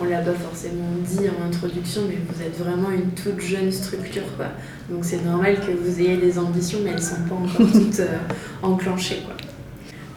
[0.00, 4.24] on l'a pas forcément dit en introduction, mais vous êtes vraiment une toute jeune structure,
[4.36, 4.46] quoi.
[4.90, 8.18] Donc c'est normal que vous ayez des ambitions, mais elles sont pas encore toutes euh,
[8.64, 9.34] enclenchées, quoi.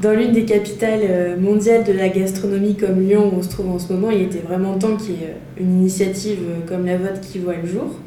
[0.02, 3.70] Dans l'une des capitales euh, mondiales de la gastronomie comme Lyon où on se trouve
[3.70, 6.86] en ce moment, il était vraiment temps qu'il y ait euh, une initiative euh, comme
[6.86, 8.00] la vôtre qui voit le jour.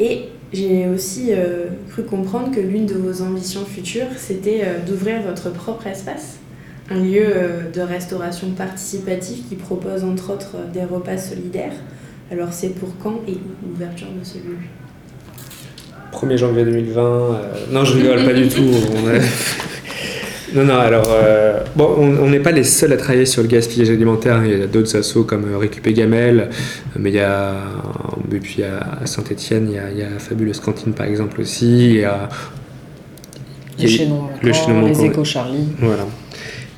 [0.00, 5.20] Et j'ai aussi euh, cru comprendre que l'une de vos ambitions futures, c'était euh, d'ouvrir
[5.22, 6.38] votre propre espace
[6.90, 11.72] un lieu euh, de restauration participative qui propose entre autres des repas solidaires.
[12.30, 14.56] Alors c'est pour quand et où l'ouverture de ce lieu?
[16.12, 17.00] 1er janvier 2020.
[17.02, 18.62] euh, Non, je rigole pas du tout.
[18.94, 19.18] on a-
[20.54, 23.90] Non, non, alors, euh, bon, on n'est pas les seuls à travailler sur le gaspillage
[23.90, 24.40] alimentaire.
[24.44, 27.54] Il y a d'autres assos comme euh, Récupé Gamel, euh, mais il y a,
[28.32, 31.86] et puis à Saint-Etienne, il y a, il y a Fabuleuse Cantine par exemple aussi.
[31.90, 32.28] Il y a,
[33.78, 35.68] Les il y a- chaînons le manquants, chaînon les manquant, échos Charlie.
[35.80, 36.06] Voilà.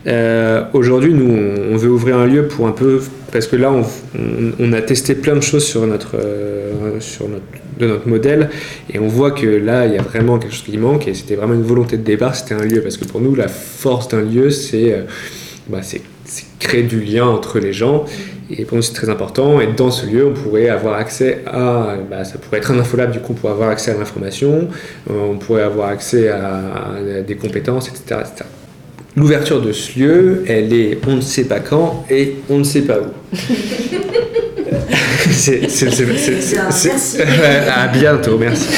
[0.06, 3.02] Euh, Aujourd'hui, nous, on, on veut ouvrir un lieu pour un peu,
[3.32, 3.80] parce que là, on,
[4.18, 7.42] on- on a testé plein de choses sur notre, euh, sur notre,
[7.78, 8.50] de notre modèle,
[8.92, 11.34] et on voit que là, il y a vraiment quelque chose qui manque, et c'était
[11.36, 14.22] vraiment une volonté de départ, c'était un lieu, parce que pour nous, la force d'un
[14.22, 15.02] lieu, c'est euh,
[15.68, 15.80] bah,
[16.58, 18.04] créer du lien entre les gens,
[18.50, 21.96] et pour nous, c'est très important, et dans ce lieu, on pourrait avoir accès à,
[22.10, 24.68] bah, ça pourrait être un infolab, du coup, pourrait avoir accès à l'information,
[25.10, 26.44] euh, on pourrait avoir accès à,
[27.18, 28.20] à des compétences, etc.
[28.20, 28.44] etc.
[29.16, 32.82] L'ouverture de ce lieu, elle est on ne sait pas quand et on ne sait
[32.82, 33.36] pas où.
[33.96, 34.02] C'est-
[34.66, 35.25] c'est- c'est- c'est- c'est- Bien, c'est- merci.
[37.74, 38.68] À bientôt, merci.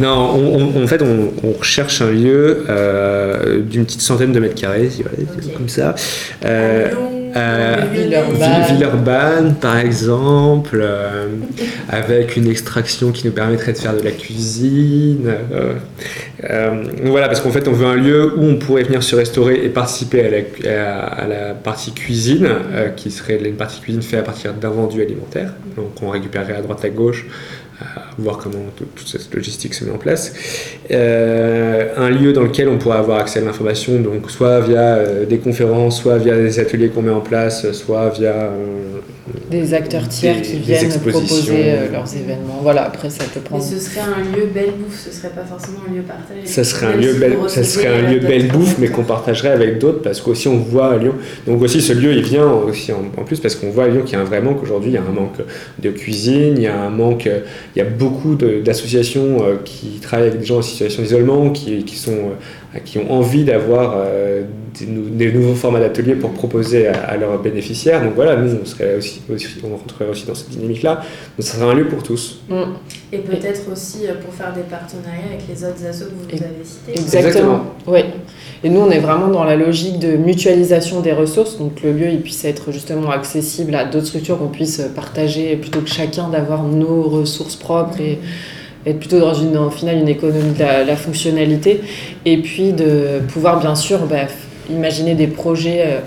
[0.00, 4.38] Non, on- on- en fait, on, on recherche un lieu euh, d'une petite centaine de
[4.40, 5.16] mètres carrés, si, voilà,
[5.56, 5.94] comme ça.
[6.44, 6.88] Euh,
[7.36, 8.62] euh, Villeurbanne.
[8.68, 11.26] Villeurbanne, par exemple, euh,
[11.88, 15.28] avec une extraction qui nous permettrait de faire de la cuisine.
[15.52, 15.74] euh,
[16.50, 19.64] euh, voilà, parce qu'en fait, on veut un lieu où on pourrait venir se restaurer
[19.64, 22.48] et participer à la, à- à la partie cuisine,
[22.96, 25.52] qui serait une partie cuisine faite à partir d'invendus alimentaires.
[25.76, 27.26] Donc, on récupérerait à droite à gauche.
[27.80, 27.84] Euh,
[28.18, 30.34] voir comment toute cette logistique se met en place.
[30.90, 36.00] un lieu dans lequel on pourra avoir accès à l'information, donc soit via des conférences,
[36.00, 38.50] soit via des ateliers qu'on met en place, soit via
[39.50, 42.60] des acteurs tiers qui viennent proposer leurs événements.
[42.62, 43.64] Voilà, après ça peut prendre.
[43.64, 46.46] Mais ce serait un lieu belle bouffe, ce serait pas forcément un lieu partagé.
[46.46, 49.78] Ça serait un lieu belle, ça serait un lieu belle bouffe, mais qu'on partagerait avec
[49.78, 51.14] d'autres parce qu'aussi on voit à Lyon.
[51.46, 54.14] Donc aussi ce lieu il vient aussi en, plus parce qu'on voit à Lyon qu'il
[54.14, 54.90] y a un vrai manque aujourd'hui.
[54.90, 55.38] Il y a un manque
[55.78, 57.28] de cuisine, il y a un manque,
[57.74, 61.84] il y a beaucoup d'associations euh, qui travaillent avec des gens en situation d'isolement, qui,
[61.84, 64.42] qui, sont, euh, qui ont envie d'avoir euh,
[64.80, 68.02] des, nouveaux formats d'ateliers pour proposer à, leurs bénéficiaires.
[68.02, 69.20] Donc voilà, nous on serait aussi,
[69.64, 70.96] on rentrerait aussi dans cette dynamique-là.
[70.96, 72.40] Donc ça serait un lieu pour tous.
[72.48, 72.62] Mm.
[73.12, 76.92] Et peut-être aussi pour faire des partenariats avec les autres assos que vous avez cités.
[76.92, 77.64] Exactement.
[77.86, 78.00] Oui.
[78.64, 82.08] Et nous, on est vraiment dans la logique de mutualisation des ressources, donc le lieu
[82.08, 86.64] il puisse être justement accessible à d'autres structures, qu'on puisse partager plutôt que chacun d'avoir
[86.64, 88.18] nos ressources propres et
[88.84, 91.80] être plutôt dans une, en final une économie de la, fonctionnalité.
[92.24, 94.26] Et puis de pouvoir bien sûr bah,
[94.70, 96.00] imaginer des projets euh,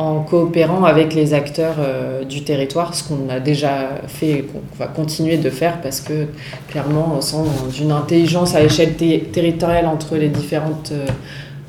[0.00, 4.62] en coopérant avec les acteurs euh, du territoire, ce qu'on a déjà fait et qu'on
[4.78, 6.26] va continuer de faire parce que
[6.68, 7.44] clairement, on sent
[7.76, 11.06] d'une intelligence à l'échelle territoriale entre les différentes euh,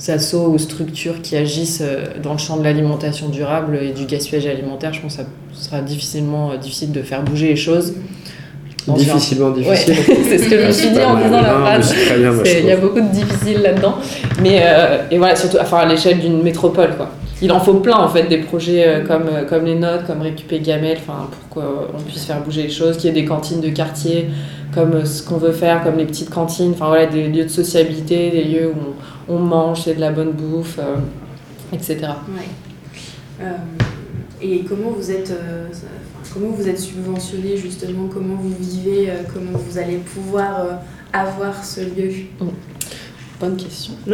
[0.09, 4.47] assos ou structures qui agissent euh, dans le champ de l'alimentation durable et du gaspillage
[4.47, 5.23] alimentaire, je pense que
[5.53, 7.93] ça sera difficilement euh, difficile de faire bouger les choses.
[8.87, 9.93] Difficilement difficile.
[10.27, 11.93] c'est ce que je me suis dit en disant la phrase.
[12.57, 13.95] Il y a beaucoup de difficiles là-dedans.
[14.41, 16.95] Mais euh, et voilà, surtout enfin, à l'échelle d'une métropole.
[16.97, 17.11] Quoi.
[17.41, 20.99] Il en faut plein en fait des projets comme, comme les notes, comme Récupé Gamel,
[20.99, 24.29] pour qu'on puisse faire bouger les choses, qu'il y ait des cantines de quartier,
[24.73, 28.31] comme ce qu'on veut faire, comme les petites cantines, enfin voilà, des lieux de sociabilité,
[28.31, 30.95] des lieux où on, mange, c'est de la bonne bouffe, euh,
[31.73, 31.99] etc.
[33.41, 33.45] Euh,
[34.41, 35.67] et comment vous êtes, euh,
[36.33, 40.79] comment vous êtes subventionné justement, comment vous vivez, comment vous allez pouvoir
[41.13, 42.11] avoir ce lieu?
[43.41, 43.93] Bonne question.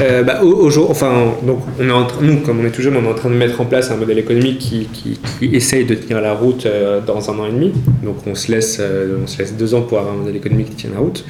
[0.00, 0.40] Euh, bah,
[0.88, 3.30] enfin, donc, on est en nous, comme on est tout jeune, on est en train
[3.30, 5.18] de mettre en place un modèle économique qui, qui,
[5.54, 7.72] essaye de tenir la route euh, dans un an et demi.
[8.04, 10.70] Donc, on se, laisse, euh, on se laisse deux ans pour avoir un modèle économique
[10.70, 11.24] qui tient la route.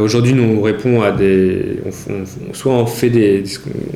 [0.00, 1.80] Aujourd'hui, nous, on répond à des.
[2.52, 3.42] soit on fait des.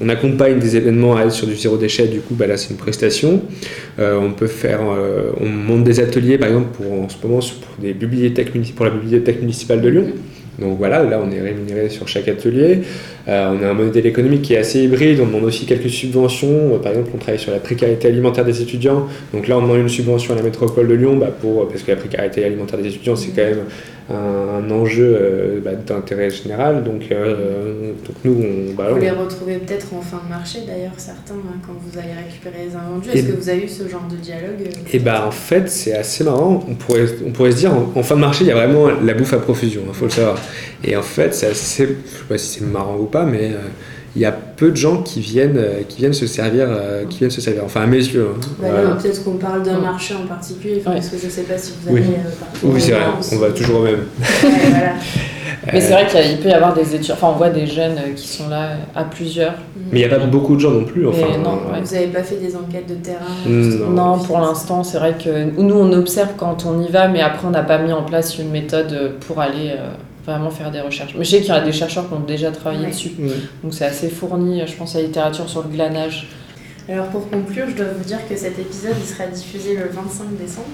[0.01, 2.71] On accompagne des événements à être sur du zéro déchet, du coup, bah, là, c'est
[2.71, 3.43] une prestation.
[3.99, 4.81] on peut faire.
[5.41, 8.91] on monte des ateliers, par exemple, pour, en ce moment, pour, des bibliothèques, pour la
[8.91, 10.07] bibliothèque municipale de Lyon.
[10.61, 12.83] Donc voilà, là on est rémunéré sur chaque atelier.
[13.29, 16.75] Euh, on a un modèle économique qui est assez hybride, on demande aussi quelques subventions.
[16.75, 19.07] Euh, par exemple, on travaille sur la précarité alimentaire des étudiants.
[19.33, 21.35] Donc là, on demande une subvention à la métropole de Lyon, bah,
[21.69, 23.65] parce que la précarité alimentaire des étudiants, c'est quand même
[24.11, 26.85] un, enjeu euh, bah, d'intérêt général.
[26.85, 28.75] Donc, donc nous, on...
[28.75, 32.13] Bah, vous les retrouvez peut-être en fin de marché, d'ailleurs, certains, hein, quand vous allez
[32.13, 33.11] récupérer les invendus.
[33.11, 35.95] Est-ce que vous avez eu ce genre de dialogue Et eh bah, en fait, c'est
[35.95, 36.65] assez marrant.
[36.69, 39.15] On pourrait, on pourrait se dire, en, fin de marché, il y a vraiment la
[39.15, 40.39] bouffe à profusion, il hein, faut le savoir.
[40.85, 43.59] Et en fait, c'est assez, je sais pas si c'est marrant ou pas, mais euh,
[44.17, 47.19] il y a peu de gens qui viennent, euh, qui viennent se servir, euh, qui
[47.19, 47.63] viennent se servir.
[47.65, 48.31] Enfin, à mes yeux.
[48.35, 48.41] Hein.
[48.61, 48.69] Bah
[49.01, 51.91] peut-être qu'on parle d'un marché en particulier, parce que je ne sais pas si vous
[51.91, 52.01] avez.
[52.01, 52.07] Oui,
[52.65, 53.05] oui c'est vrai.
[53.33, 54.07] On va toujours au même.
[55.73, 58.27] Mais c'est vrai qu'il peut y avoir des études, enfin on voit des jeunes qui
[58.27, 59.55] sont là à plusieurs.
[59.93, 61.07] Mais il n'y a pas beaucoup de gens non plus.
[61.07, 63.27] Enfin, non, Vous n'avez pas fait des enquêtes de terrain
[63.91, 67.47] Non, pour l'instant c'est vrai que nous on observe quand on y va, mais après
[67.47, 69.75] on n'a pas mis en place une méthode pour aller
[70.27, 71.15] vraiment faire des recherches.
[71.17, 73.13] Mais je sais qu'il y a des chercheurs qui ont déjà travaillé dessus.
[73.63, 76.29] Donc c'est assez fourni, je pense, à la littérature sur le glanage.
[76.89, 80.37] Alors pour conclure, je dois vous dire que cet épisode il sera diffusé le 25
[80.39, 80.67] décembre.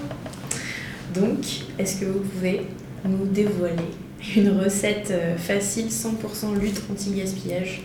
[1.14, 1.38] Donc,
[1.78, 2.66] est-ce que vous pouvez
[3.04, 3.90] nous dévoiler
[4.36, 7.82] une recette euh, facile, 100% lutte anti-gaspillage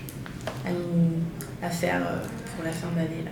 [0.66, 2.18] à, à faire euh,
[2.55, 3.32] pour la fin d'année là?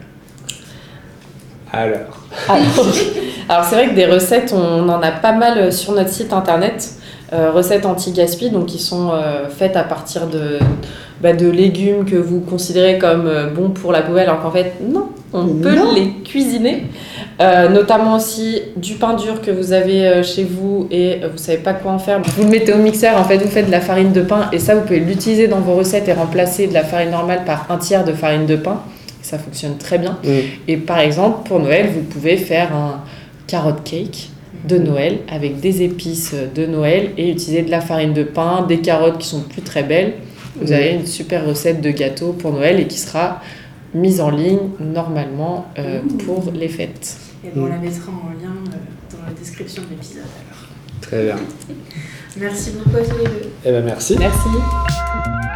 [1.72, 2.26] Alors.
[3.50, 6.34] Alors, c'est vrai que des recettes, on en a pas mal euh, sur notre site
[6.34, 6.94] internet.
[7.32, 10.58] Euh, recettes anti-gaspi, donc qui sont euh, faites à partir de,
[11.22, 14.74] bah, de légumes que vous considérez comme euh, bons pour la poubelle, alors qu'en fait,
[14.82, 16.86] non, on peut les cuisiner.
[17.40, 21.92] notamment aussi du pain dur que vous avez chez vous et vous savez pas quoi
[21.92, 22.20] en faire.
[22.36, 24.58] Vous le mettez au mixeur, en fait, vous faites de la farine de pain et
[24.58, 27.78] ça, vous pouvez l'utiliser dans vos recettes et remplacer de la farine normale par un
[27.78, 28.82] tiers de farine de pain.
[29.22, 30.18] Ça fonctionne très bien.
[30.24, 30.30] Mm.
[30.68, 33.02] Et par exemple, pour Noël, vous pouvez faire un
[33.46, 34.30] carotte cake
[34.68, 38.80] de Noël avec des épices de Noël et utiliser de la farine de pain, des
[38.80, 40.14] carottes qui sont plus très belles.
[40.62, 43.42] Vous avez une super recette de gâteau pour Noël et qui sera
[43.94, 47.18] mise en ligne normalement euh, pour les fêtes.
[47.44, 50.68] Et on la mettra en lien euh, dans la description de l'épisode alors.
[51.02, 51.38] Très bien.
[52.38, 53.50] merci beaucoup à tous les deux.
[53.66, 54.16] Eh ben merci.
[54.20, 55.49] Merci.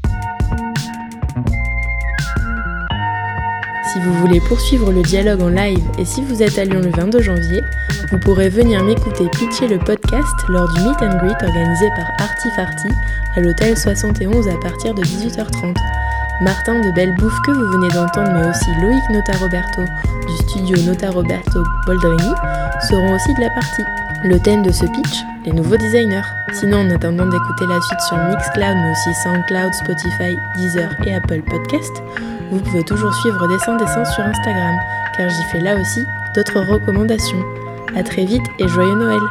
[3.93, 6.89] Si vous voulez poursuivre le dialogue en live et si vous êtes à Lyon le
[6.89, 7.61] 22 janvier,
[8.09, 12.87] vous pourrez venir m'écouter pitcher le podcast lors du meet and greet organisé par Artifarty
[13.35, 15.75] à l'hôtel 71 à partir de 18h30.
[16.41, 19.83] Martin de Belle Bouffe que vous venez d'entendre, mais aussi Loïc Notaroberto
[20.27, 22.33] du studio Notaroberto Boldrini
[22.89, 23.83] seront aussi de la partie.
[24.23, 26.25] Le thème de ce pitch, les nouveaux designers.
[26.53, 31.43] Sinon, en attendant d'écouter la suite sur Mixcloud, mais aussi SoundCloud, Spotify, Deezer et Apple
[31.43, 32.01] Podcast,
[32.53, 34.75] vous pouvez toujours suivre Dessin Dessin sur Instagram,
[35.17, 37.43] car j'y fais là aussi d'autres recommandations.
[37.95, 39.21] A très vite et joyeux Noël